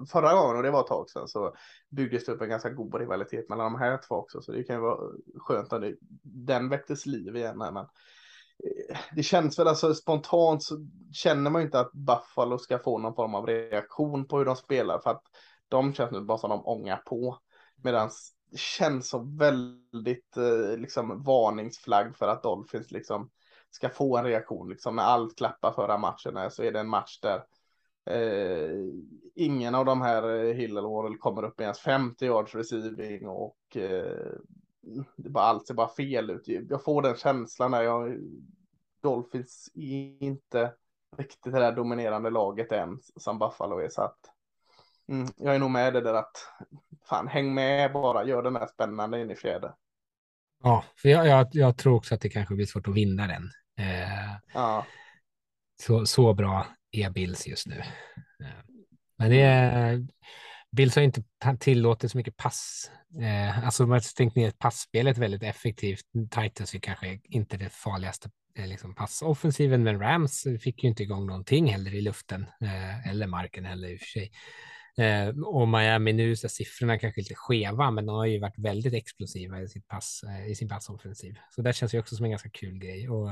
[0.07, 1.55] förra gången och det var ett tag sedan så
[1.89, 4.43] byggdes det upp en ganska god rivalitet mellan de här två också.
[4.43, 7.61] Så det kan ju vara skönt att det, den väcktes liv igen.
[7.61, 7.87] Här, men
[9.13, 13.15] det känns väl alltså spontant så känner man ju inte att Buffalo ska få någon
[13.15, 15.23] form av reaktion på hur de spelar för att
[15.69, 17.39] de känns nu bara som de ångar på.
[17.83, 18.11] Medan
[18.57, 23.31] känns som väldigt eh, liksom varningsflagg för att Dolphins liksom
[23.71, 24.69] ska få en reaktion.
[24.69, 27.45] Liksom när allt klappar förra matchen så är det en match där
[28.11, 28.71] eh,
[29.35, 33.29] ingen av de här eh, Hill eller Warrell kommer upp i ens 50 yards receiving
[33.29, 34.33] och eh,
[35.17, 36.49] det bara, allt ser bara fel ut.
[36.71, 38.19] Jag får den känslan när jag
[39.03, 40.73] Dolphins är inte
[41.17, 44.19] riktigt det där dominerande laget än som Buffalo är så att
[45.09, 46.37] mm, jag är nog med det där att
[47.09, 49.75] fan, häng med bara, gör den här spännande in i fjärde.
[50.63, 53.51] Ja, för jag, jag, jag, tror också att det kanske blir svårt att vinna den.
[53.79, 54.87] Eh, ja.
[55.83, 57.79] så, så bra är Bills just nu.
[58.45, 58.47] Eh,
[59.19, 60.07] men det är,
[60.77, 61.23] Bills har inte
[61.61, 62.91] tillåtit så mycket pass.
[63.21, 66.05] Eh, alltså man har stängt ner passspelet väldigt effektivt.
[66.31, 71.27] Titans är kanske inte det farligaste eh, liksom passoffensiven, men Rams fick ju inte igång
[71.27, 74.31] någonting heller i luften eh, eller marken heller i och för sig.
[74.99, 78.95] Eh, och Miami nu så siffrorna kanske lite skeva, men de har ju varit väldigt
[78.95, 81.39] explosiva i, sitt pass, eh, i sin passoffensiv.
[81.51, 83.09] Så det känns ju också som en ganska kul grej.
[83.09, 83.31] Och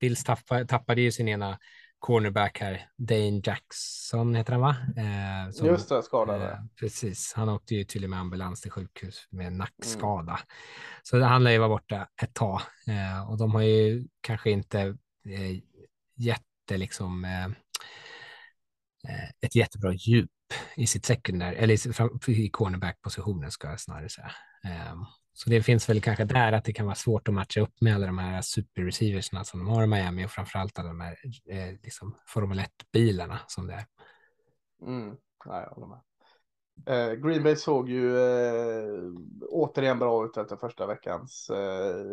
[0.00, 1.58] Bills tappade, tappade ju sin ena
[2.02, 4.76] cornerback här, Dane Jackson heter han va?
[4.96, 6.50] Eh, som, Just det, skadade.
[6.50, 10.32] Eh, precis, han åkte ju tydligen med ambulans till sjukhus med nackskada.
[10.32, 10.46] Mm.
[11.02, 14.80] Så han lär ju vara borta ett tag eh, och de har ju kanske inte
[15.28, 15.58] eh,
[16.16, 17.44] jätte liksom eh,
[19.08, 20.30] eh, ett jättebra djup
[20.76, 24.30] i sitt sekundär, eller i, cornerback-positionen ska jag snarare säga.
[24.92, 27.80] Um, så det finns väl kanske där att det kan vara svårt att matcha upp
[27.80, 31.16] med alla de här superreceiversna som de har i Miami och framförallt alla de här
[31.48, 33.84] eh, liksom Formel 1-bilarna som det är.
[34.86, 35.16] Mm.
[35.44, 36.00] Ja, jag håller med.
[36.86, 39.12] Eh, Green Bay såg ju eh,
[39.48, 42.04] återigen bra ut efter första veckans eh,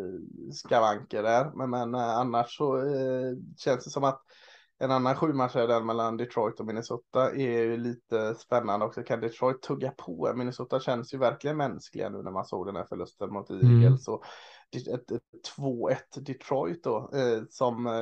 [0.52, 4.22] skavanker där, men, men eh, annars så eh, känns det som att
[4.82, 9.02] en annan sjumatch är den mellan Detroit och Minnesota är ju lite spännande också.
[9.02, 10.32] Kan Detroit tugga på?
[10.34, 13.50] Minnesota känns ju verkligen mänskliga nu när man såg den här förlusten mot.
[13.50, 14.08] Eagles.
[14.08, 14.20] Mm.
[14.94, 15.12] ett
[15.58, 17.92] 2-1 Detroit då eh, som eh,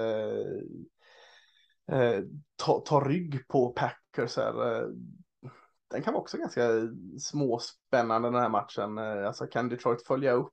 [1.98, 2.22] eh,
[2.56, 4.82] tar ta rygg på Packers här.
[4.82, 4.88] Eh,
[5.90, 6.68] den kan vara också ganska
[7.18, 8.98] småspännande den här matchen.
[8.98, 10.52] Eh, alltså kan Detroit följa upp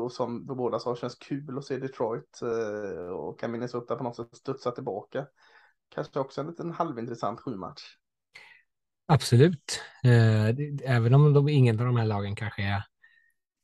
[0.00, 4.04] och som vi båda sa känns kul att se Detroit eh, och kan Minnesota på
[4.04, 5.26] något sätt studsa tillbaka.
[5.94, 7.82] Kanske också en liten halvintressant sju match.
[9.08, 10.48] Absolut, eh,
[10.84, 12.82] även om de, ingen av de här lagen kanske är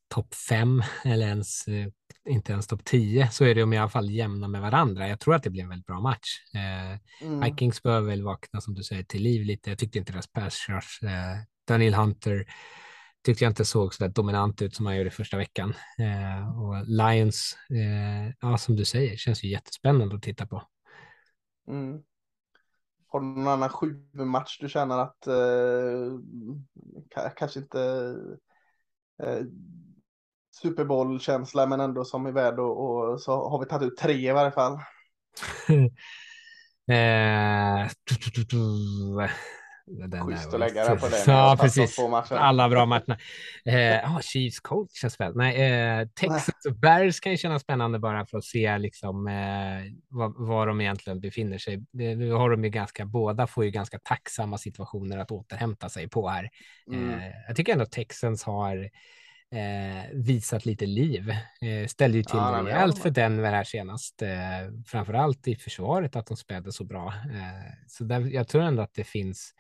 [0.09, 1.65] topp fem eller ens
[2.29, 5.09] inte ens topp tio så är de i alla fall jämna med varandra.
[5.09, 6.29] Jag tror att det blir en väldigt bra match.
[7.23, 7.41] Mm.
[7.41, 9.71] Vikings bör väl vakna som du säger till liv lite.
[9.71, 11.05] Jag tyckte inte deras pass rush,
[11.69, 12.47] Daniel Hunter
[13.25, 15.75] tyckte jag inte såg så där dominant ut som han gjorde första veckan.
[15.99, 20.63] Eh, och Lions, eh, ja som du säger, känns ju jättespännande att titta på.
[21.69, 22.03] Mm.
[23.09, 26.19] Har du någon annan sju match du känner att eh,
[27.37, 28.15] kanske inte
[29.23, 29.41] eh,
[30.63, 34.29] Super Bowl-känsla men ändå som är värd och, och så har vi tagit ut tre
[34.29, 34.73] i varje fall.
[36.89, 37.91] eh,
[39.99, 41.19] Den Schysst att lägga den på den.
[41.27, 41.99] Ja, precis.
[42.31, 43.19] Alla bra matcherna.
[43.65, 45.37] Eh, oh, Chiefs coach känns väl.
[45.37, 49.93] Nej, eh, Texas och Bears kan ju kännas spännande bara för att se liksom eh,
[50.09, 51.85] var, var de egentligen befinner sig.
[51.93, 56.09] Det, nu har de ju ganska, båda får ju ganska tacksamma situationer att återhämta sig
[56.09, 56.49] på här.
[56.93, 57.11] Mm.
[57.11, 58.91] Eh, jag tycker ändå Texans har
[59.53, 61.31] eh, visat lite liv.
[61.61, 64.29] Eh, ställde ju till ja, rejält för Denver här senast, eh,
[64.87, 67.07] framför allt i försvaret att de spelade så bra.
[67.07, 69.55] Eh, så där, jag tror ändå att det finns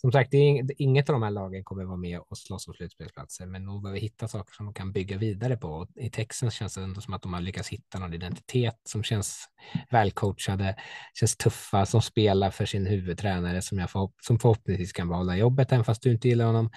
[0.00, 0.34] som sagt,
[0.78, 4.00] inget av de här lagen kommer vara med och slåss om slutspelsplatser, men nog behöver
[4.00, 5.68] hitta saker som de kan bygga vidare på.
[5.68, 9.02] Och I Texans känns det ändå som att de har lyckats hitta någon identitet som
[9.02, 9.44] känns
[9.90, 10.76] välcoachade,
[11.14, 15.72] känns tuffa, som spelar för sin huvudtränare som, jag förhopp som förhoppningsvis kan behålla jobbet,
[15.72, 16.70] även fast du inte gillar honom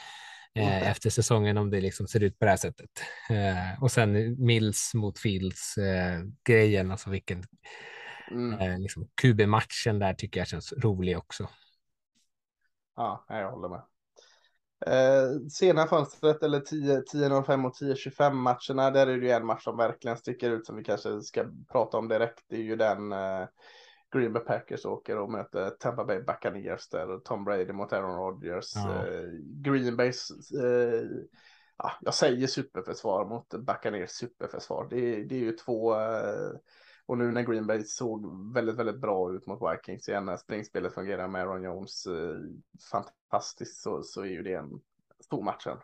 [0.56, 2.90] eh, efter säsongen om det liksom ser ut på det här sättet.
[3.30, 7.44] Eh, och sen Mills mot Fields eh, grejen, alltså vilken
[8.32, 8.82] mm.
[8.82, 11.50] liksom, QB-matchen där tycker jag känns rolig också.
[12.96, 13.82] Ja, jag håller med.
[14.86, 19.78] Eh, sena fönstret eller 10.05 och 10.25 matcherna, där är det ju en match som
[19.78, 22.44] verkligen sticker ut som vi kanske ska prata om direkt.
[22.50, 23.48] Det är ju den eh,
[24.12, 28.18] Green Bay Packers åker och möter Tampa Bay Buccaneers där och Tom Brady mot Aaron
[28.18, 28.76] Rodgers.
[28.76, 29.08] Ja.
[29.08, 31.04] Eh, Green Bays, eh,
[31.78, 34.88] ja, jag säger superförsvar mot Buccaneers superförsvar.
[34.90, 36.52] Det, det är ju två, eh,
[37.06, 40.94] och nu när Green Bay såg väldigt, väldigt bra ut mot Vikings igen när springspelet
[40.94, 42.38] fungerar med Aaron Jones eh,
[42.92, 44.82] fantastiskt så, så är ju det en
[45.24, 45.78] stor matchen.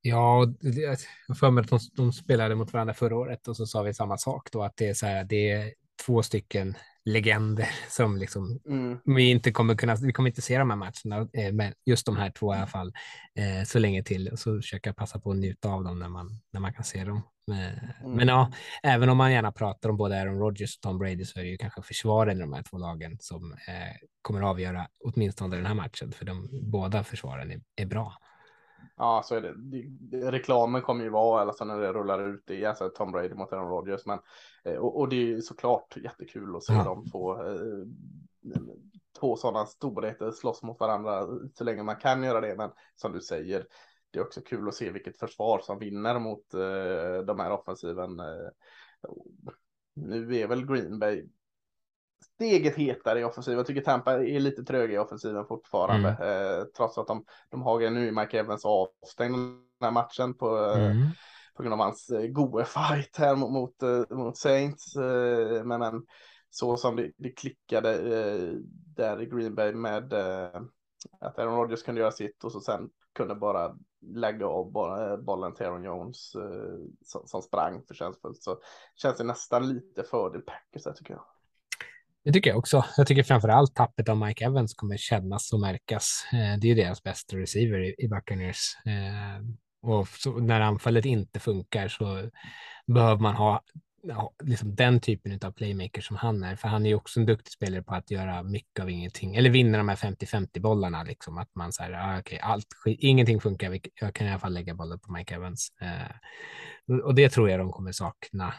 [0.00, 0.98] Ja, jag
[1.38, 4.18] för mig att de, de, spelade mot varandra förra året och så sa vi samma
[4.18, 5.74] sak då att det är så här, det är
[6.06, 6.74] två stycken
[7.08, 8.98] legender som liksom mm.
[9.04, 12.16] vi inte kommer kunna, vi kommer inte se de här matcherna, eh, men just de
[12.16, 12.92] här två i alla fall,
[13.34, 16.40] eh, så länge till och så försöka passa på att njuta av dem när man,
[16.52, 17.22] när man kan se dem.
[17.46, 17.60] Men,
[18.04, 18.16] mm.
[18.16, 18.52] men ja,
[18.82, 21.50] även om man gärna pratar om både Aaron Rodgers och Tom Brady så är det
[21.50, 25.74] ju kanske försvaren i de här två lagen som eh, kommer avgöra åtminstone den här
[25.74, 28.14] matchen, för de båda försvaren är, är bra.
[28.96, 30.30] Ja, så är det.
[30.30, 33.52] Reklamen kommer ju vara, alltså när det rullar ut, det är alltså Tom Brady mot
[33.52, 34.18] Aaron Rodgers, men
[34.68, 36.84] Eh, och, och, det är ju såklart jättekul att se ja.
[36.84, 37.86] dem få eh,
[39.20, 42.56] två sådana storheter slåss mot varandra så länge man kan göra det.
[42.56, 43.66] Men som du säger,
[44.10, 48.20] det är också kul att se vilket försvar som vinner mot eh, de här offensiven.
[48.20, 48.48] Eh,
[49.94, 51.28] nu är väl Green Bay
[52.24, 53.58] steget hetare i offensiven.
[53.58, 56.08] Jag tycker Tampa är lite tröga i offensiven fortfarande.
[56.08, 56.60] Mm.
[56.60, 60.58] Eh, trots att de, de har nu i Mike Evans avstängd den här matchen på
[60.58, 61.06] eh, mm
[61.58, 64.96] på grund av hans eh, goe fight här mot, mot, eh, mot Saints.
[64.96, 66.06] Eh, men, men
[66.50, 67.98] så som det, det klickade
[68.96, 70.12] där i Green Bay med
[71.20, 74.72] att Aaron Rodgers kunde göra sitt och så sen kunde bara lägga av
[75.22, 76.32] bollen till Aaron Jones
[77.04, 78.58] som, som sprang förtjänstfullt så
[78.96, 81.24] känns det nästan lite fördel Packers tycker jag.
[82.28, 82.84] Det tycker jag också.
[82.96, 86.24] Jag tycker framför allt tappet av Mike Evans kommer kännas och märkas.
[86.32, 88.76] Eh, det är ju deras bästa receiver i Buccaneers.
[88.86, 89.44] Eh,
[89.90, 92.30] och så, när anfallet inte funkar så
[92.86, 93.62] behöver man ha
[94.44, 96.56] liksom den typen av playmaker som han är.
[96.56, 99.36] För han är ju också en duktig spelare på att göra mycket av ingenting.
[99.36, 101.02] Eller vinna de här 50-50 bollarna.
[101.02, 101.38] Liksom.
[101.38, 103.78] Att man säger, ah, okay, allt, ingenting funkar.
[104.00, 105.68] Jag kan i alla fall lägga bollen på Mike Evans.
[105.80, 108.54] Eh, och det tror jag de kommer sakna.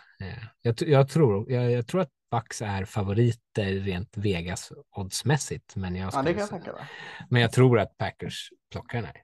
[0.61, 5.75] Jag, jag, tror, jag, jag, tror att Bucks är favoriter rent Vegas oddsmässigt.
[5.75, 6.83] Men jag, ja, det kan jag tänka mig.
[7.29, 9.23] Men jag tror att Packers plockar den här.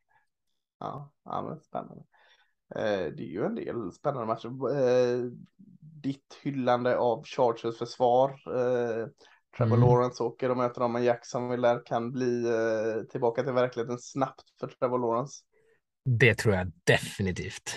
[0.80, 2.03] Ja, ja men spännande.
[2.76, 4.47] Eh, det är ju en del spännande matcher.
[4.47, 5.32] Eh,
[5.80, 8.30] ditt hyllande av Chargers försvar.
[8.30, 9.08] Eh,
[9.58, 9.89] Trevor mm.
[9.89, 14.68] Lawrence åker och möter dem med Jacksonville kan bli eh, tillbaka till verkligheten snabbt för
[14.68, 15.43] Trevor Lawrence.
[16.06, 17.76] Det tror jag definitivt.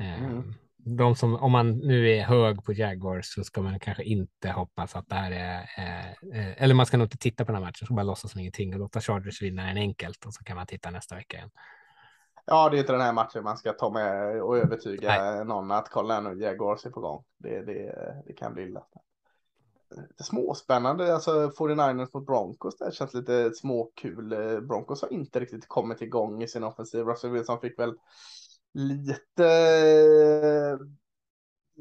[0.00, 0.54] Eh, mm.
[0.88, 4.96] De som, om man nu är hög på Jaguars så ska man kanske inte hoppas
[4.96, 5.60] att det här är,
[6.32, 8.40] eh, eller man ska nog inte titta på den här matchen, så bara låtsas som
[8.40, 11.50] ingenting och låta Chargers vinna den enkelt och så kan man titta nästa vecka igen.
[12.44, 15.44] Ja, det är inte den här matchen man ska ta med och övertyga Nej.
[15.44, 17.24] någon att kolla nu, Jaguars är på gång.
[17.38, 18.84] Det, det, det kan bli illa.
[19.96, 24.28] Lite småspännande, alltså 49ers mot Broncos, det känns lite småkul.
[24.62, 27.04] Broncos har inte riktigt kommit igång i sin offensiv.
[27.04, 27.94] Russell Wilson fick väl
[28.76, 29.48] lite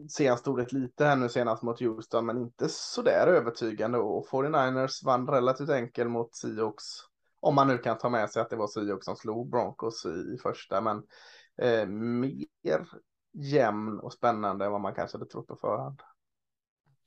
[0.10, 5.06] senaste ordet lite här nu senast mot Houston, men inte så där övertygande och 49ers
[5.06, 6.84] vann relativt enkel mot Seahawks
[7.46, 10.34] om man nu kan ta med sig att det var Seahawks som slog Broncos i,
[10.36, 11.04] i första, men
[11.62, 12.88] eh, mer
[13.34, 16.02] jämn och spännande än vad man kanske hade trott på förhand.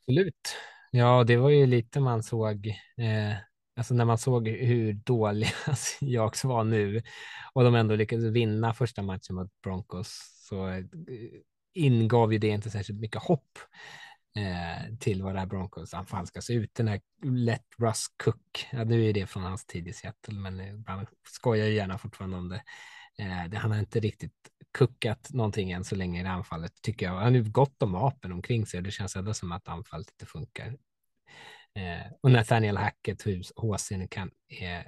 [0.00, 0.56] Absolut.
[0.90, 2.66] Ja, det var ju lite man såg,
[2.96, 3.36] eh,
[3.78, 5.50] alltså när man såg hur dåliga
[6.00, 7.02] Jaks var nu
[7.52, 10.84] och de ändå lyckades vinna första matchen mot Broncos så eh,
[11.74, 13.58] ingav ju det inte särskilt mycket hopp
[14.36, 16.74] eh, till vad det här Broncos anfall ska se ut.
[16.74, 20.60] Den här Let Russ Cook, ja, nu är det från hans tid i Seattle, men
[20.60, 22.62] eh, han skojar ju gärna fortfarande om det.
[23.18, 23.56] Eh, det.
[23.56, 24.34] Han har inte riktigt
[24.72, 27.12] kuckat någonting än så länge i det anfallet tycker jag.
[27.12, 30.10] Han har ju gott om vapen omkring sig och det känns ändå som att anfallet
[30.10, 30.76] inte funkar.
[31.78, 33.22] Eh, och Nathaniel Hackett,
[33.56, 34.86] HC, kan, eh,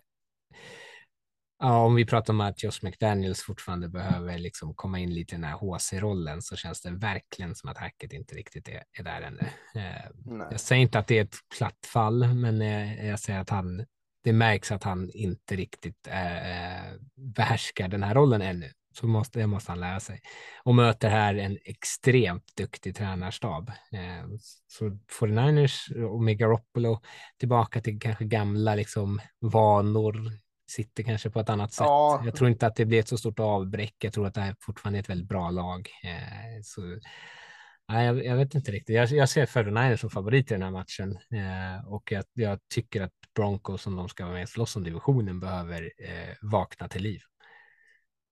[1.62, 5.36] Ja, om vi pratar om att Josh McDaniels fortfarande behöver liksom komma in lite i
[5.36, 9.22] den här HC-rollen så känns det verkligen som att Hackett inte riktigt är, är där
[9.22, 9.46] ännu.
[9.74, 10.10] Eh,
[10.50, 13.86] jag säger inte att det är ett platt fall, men eh, jag säger att han,
[14.24, 18.72] det märks att han inte riktigt eh, behärskar den här rollen ännu.
[18.92, 20.20] Så måste, det måste han lära sig.
[20.62, 23.68] Och möter här en extremt duktig tränarstab.
[23.68, 24.28] Eh,
[24.68, 27.00] så 49ers och Megaroppolo
[27.38, 30.32] tillbaka till kanske gamla liksom vanor,
[30.70, 31.84] sitter kanske på ett annat sätt.
[31.86, 32.22] Ja.
[32.24, 33.94] Jag tror inte att det blir ett så stort avbräck.
[33.98, 35.88] Jag tror att det här fortfarande är ett väldigt bra lag.
[36.04, 36.80] Eh, så,
[37.88, 38.96] nej, jag, jag, vet inte riktigt.
[38.96, 43.02] Jag, jag ser 49ers som favorit i den här matchen eh, och jag, jag, tycker
[43.02, 47.02] att Broncos som de ska vara med och slåss om divisionen behöver eh, vakna till
[47.02, 47.20] liv.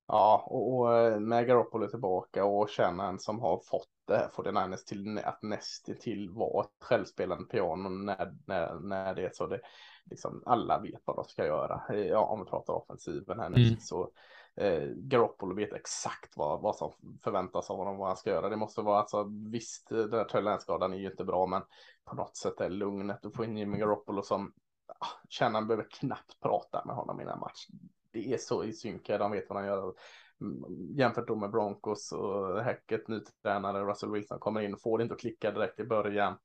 [0.08, 4.28] Ja, och, och eh, med Garoppolo tillbaka och känna en som har fått det här
[4.28, 9.46] 49ers till att näst till vara ett självspelande piano när, när, när det är så.
[9.46, 9.60] Det,
[10.04, 11.82] liksom, alla vet vad de ska göra.
[11.90, 13.80] Eh, ja, om vi pratar offensiven här nu mm.
[13.80, 14.10] så
[14.56, 16.92] eh, Garoppolo vet exakt vad, vad som
[17.24, 18.48] förväntas av honom, vad han ska göra.
[18.48, 21.62] Det måste vara alltså visst, den här Trey är ju inte bra, men
[22.04, 23.18] på något sätt är lugnet.
[23.22, 24.52] Du får in Jimmy Garoppolo som
[24.98, 27.90] ah, känner han behöver knappt prata med honom i den här matchen.
[28.12, 29.94] Det är så i synk, de vet vad han gör.
[30.40, 30.64] Mm,
[30.96, 35.14] jämfört då med Broncos och Hackett, ny tränare, Russell Wilson kommer in, får det inte
[35.14, 36.38] att klicka direkt i början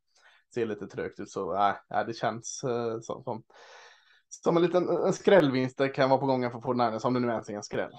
[0.53, 3.43] ser lite trögt ut så äh, det känns äh, som, som,
[4.29, 7.27] som en liten en skrällvinst det kan vara på gången för 49ers om det nu
[7.27, 7.91] ens är en skräll.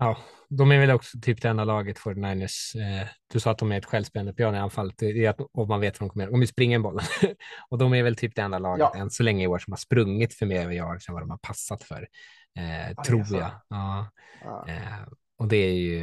[0.00, 0.16] Ja,
[0.48, 2.76] de är väl också typ det enda laget 49ers.
[2.76, 4.94] Eh, du sa att de är ett självspelande piano i anfallet.
[4.98, 6.34] Det är att om man vet vad de kommer göra.
[6.34, 7.00] Om vi springer en boll.
[7.70, 9.00] och de är väl typ det enda laget ja.
[9.00, 11.82] än så länge i år som har sprungit för mer än vad de har passat
[11.82, 12.08] för.
[12.54, 13.50] Eh, tror jag.
[13.68, 14.10] Ja.
[14.44, 14.68] ja.
[14.68, 16.02] Eh, och det är ju,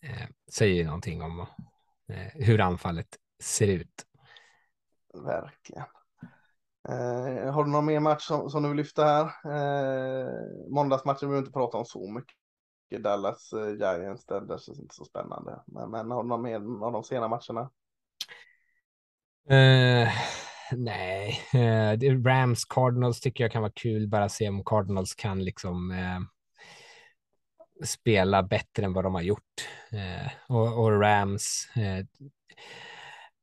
[0.00, 1.40] eh, säger ju någonting om
[2.08, 3.08] eh, hur anfallet
[3.42, 4.06] ser ut
[5.24, 5.84] verkligen.
[6.88, 9.24] Eh, har du någon mer match som, som du vill lyfta här?
[9.44, 10.28] Eh,
[10.68, 12.36] måndagsmatchen vill vi inte prata om så mycket.
[13.02, 15.62] Dallas eh, Giants, det, det känns inte så spännande.
[15.66, 17.70] Men, men har du någon mer av de sena matcherna?
[20.72, 24.08] Nej, uh, Rams Cardinals tycker jag kan vara kul.
[24.08, 26.20] Bara se om Cardinals kan liksom uh,
[27.84, 29.68] spela bättre än vad de har gjort.
[29.92, 31.68] Eh, och, och, Rams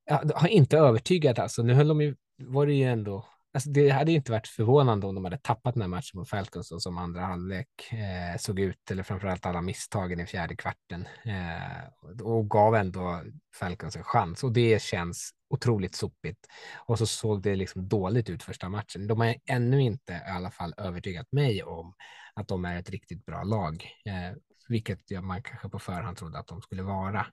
[0.05, 1.63] ja, har inte övertygat alltså.
[1.63, 5.07] Nu höll de ju, var det ju ändå, alltså det hade ju inte varit förvånande
[5.07, 8.59] om de hade tappat den här matchen mot Falcons och som andra halvlek eh, såg
[8.59, 13.21] ut, eller framförallt alla misstagen i fjärde kvarten eh, och gav ändå
[13.59, 16.47] Falcons en chans och det känns otroligt sopigt.
[16.85, 19.07] Och så såg det liksom dåligt ut första matchen.
[19.07, 21.93] De har ännu inte i alla fall övertygat mig om
[22.33, 24.37] att de är ett riktigt bra lag, eh,
[24.67, 27.25] vilket man kanske på förhand trodde att de skulle vara.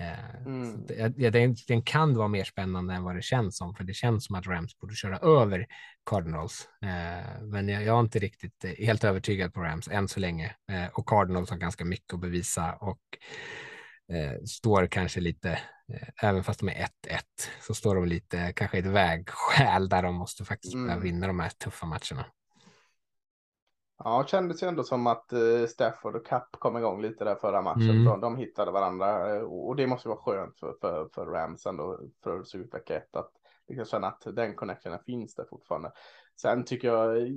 [0.00, 0.86] Eh, mm.
[0.86, 4.24] Det, den, den, kan vara mer spännande än vad det känns som, för det känns
[4.24, 5.66] som att Rams borde köra över
[6.10, 6.68] Cardinals.
[6.82, 10.54] Eh, men jag, jag är inte riktigt eh, helt övertygad på Rams än så länge.
[10.92, 13.00] och Cardinals har ganska mycket att bevisa och
[14.46, 15.58] står kanske lite,
[16.22, 16.88] även fast de är 1-1,
[17.60, 21.00] så står de lite kanske i ett vägskäl där de måste faktiskt mm.
[21.00, 22.26] vinna de här tuffa matcherna.
[23.98, 27.34] Ja, det kändes ju ändå som att uh, Stafford och Cup kom igång lite där
[27.34, 27.90] förra matchen.
[27.90, 28.04] Mm.
[28.04, 32.00] De, de hittade varandra uh, och det måste vara skönt för, för, för Rams ändå
[32.22, 33.30] för att se ut vecka ett att
[33.68, 35.92] liksom känna att den connectionen finns där fortfarande.
[36.40, 37.28] Sen tycker jag är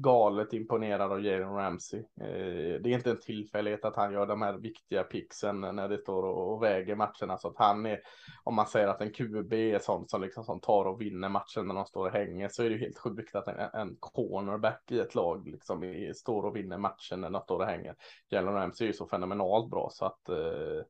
[0.00, 2.00] galet imponerad av Jalen Ramsey.
[2.00, 5.98] Eh, det är inte en tillfällighet att han gör de här viktiga pixen när det
[5.98, 8.00] står och väger matcherna så att han är,
[8.44, 11.66] om man säger att en QB är sån som liksom som tar och vinner matchen
[11.66, 14.98] när de står och hänger så är det helt sjukt att en, en cornerback i
[14.98, 17.94] ett lag liksom är, står och vinner matchen när de står och hänger.
[18.28, 20.84] Jalen Ramsey är ju så fenomenalt bra så att eh,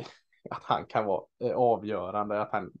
[0.50, 2.72] att han kan vara eh, avgörande, att han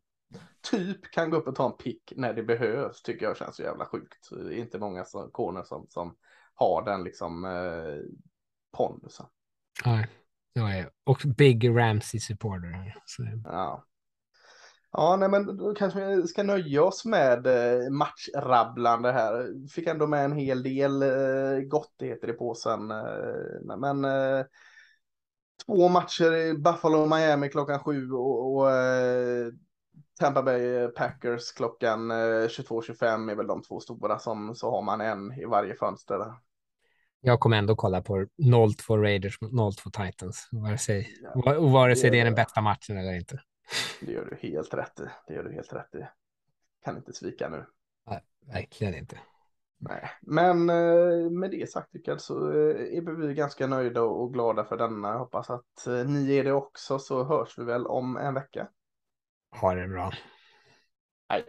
[0.70, 3.62] typ kan gå upp och ta en pick när det behövs tycker jag känns så
[3.62, 4.28] jävla sjukt.
[4.30, 6.16] Det är inte många som, corner som, som
[6.54, 8.02] har den liksom eh,
[8.76, 9.26] pondusen.
[9.84, 10.08] Nej,
[10.52, 12.94] jag är och Big Ramsey supporter.
[13.06, 13.22] Så.
[13.44, 13.84] Ja.
[14.96, 19.68] Ja, nej, men då kanske vi ska nöja oss med eh, matchrabblande här.
[19.68, 22.90] Fick ändå med en hel del eh, gottigheter i påsen.
[22.90, 24.06] Eh, men
[25.66, 28.70] två matcher i Buffalo och Miami klockan sju och, och
[30.18, 35.00] Tampa Bay Packers klockan 22.25 eh, är väl de två stora som så har man
[35.00, 36.32] en i varje fönster.
[37.20, 42.10] Jag kommer ändå kolla på 0-2 Raiders mot 0-2 Titans, vare sig, ja, vare sig
[42.10, 43.40] det är den bästa matchen eller inte.
[44.00, 45.02] Det gör du helt rätt i.
[45.26, 46.06] Det gör du helt rätt i.
[46.84, 47.66] Kan inte svika nu.
[48.06, 49.18] Nej, verkligen inte.
[49.78, 54.64] Nej, men eh, med det sagt Rickard så eh, är vi ganska nöjda och glada
[54.64, 55.08] för denna.
[55.08, 58.68] Jag hoppas att ni är det också så hörs vi väl om en vecka.
[59.60, 60.12] Ha det bra.
[61.28, 61.44] Hej.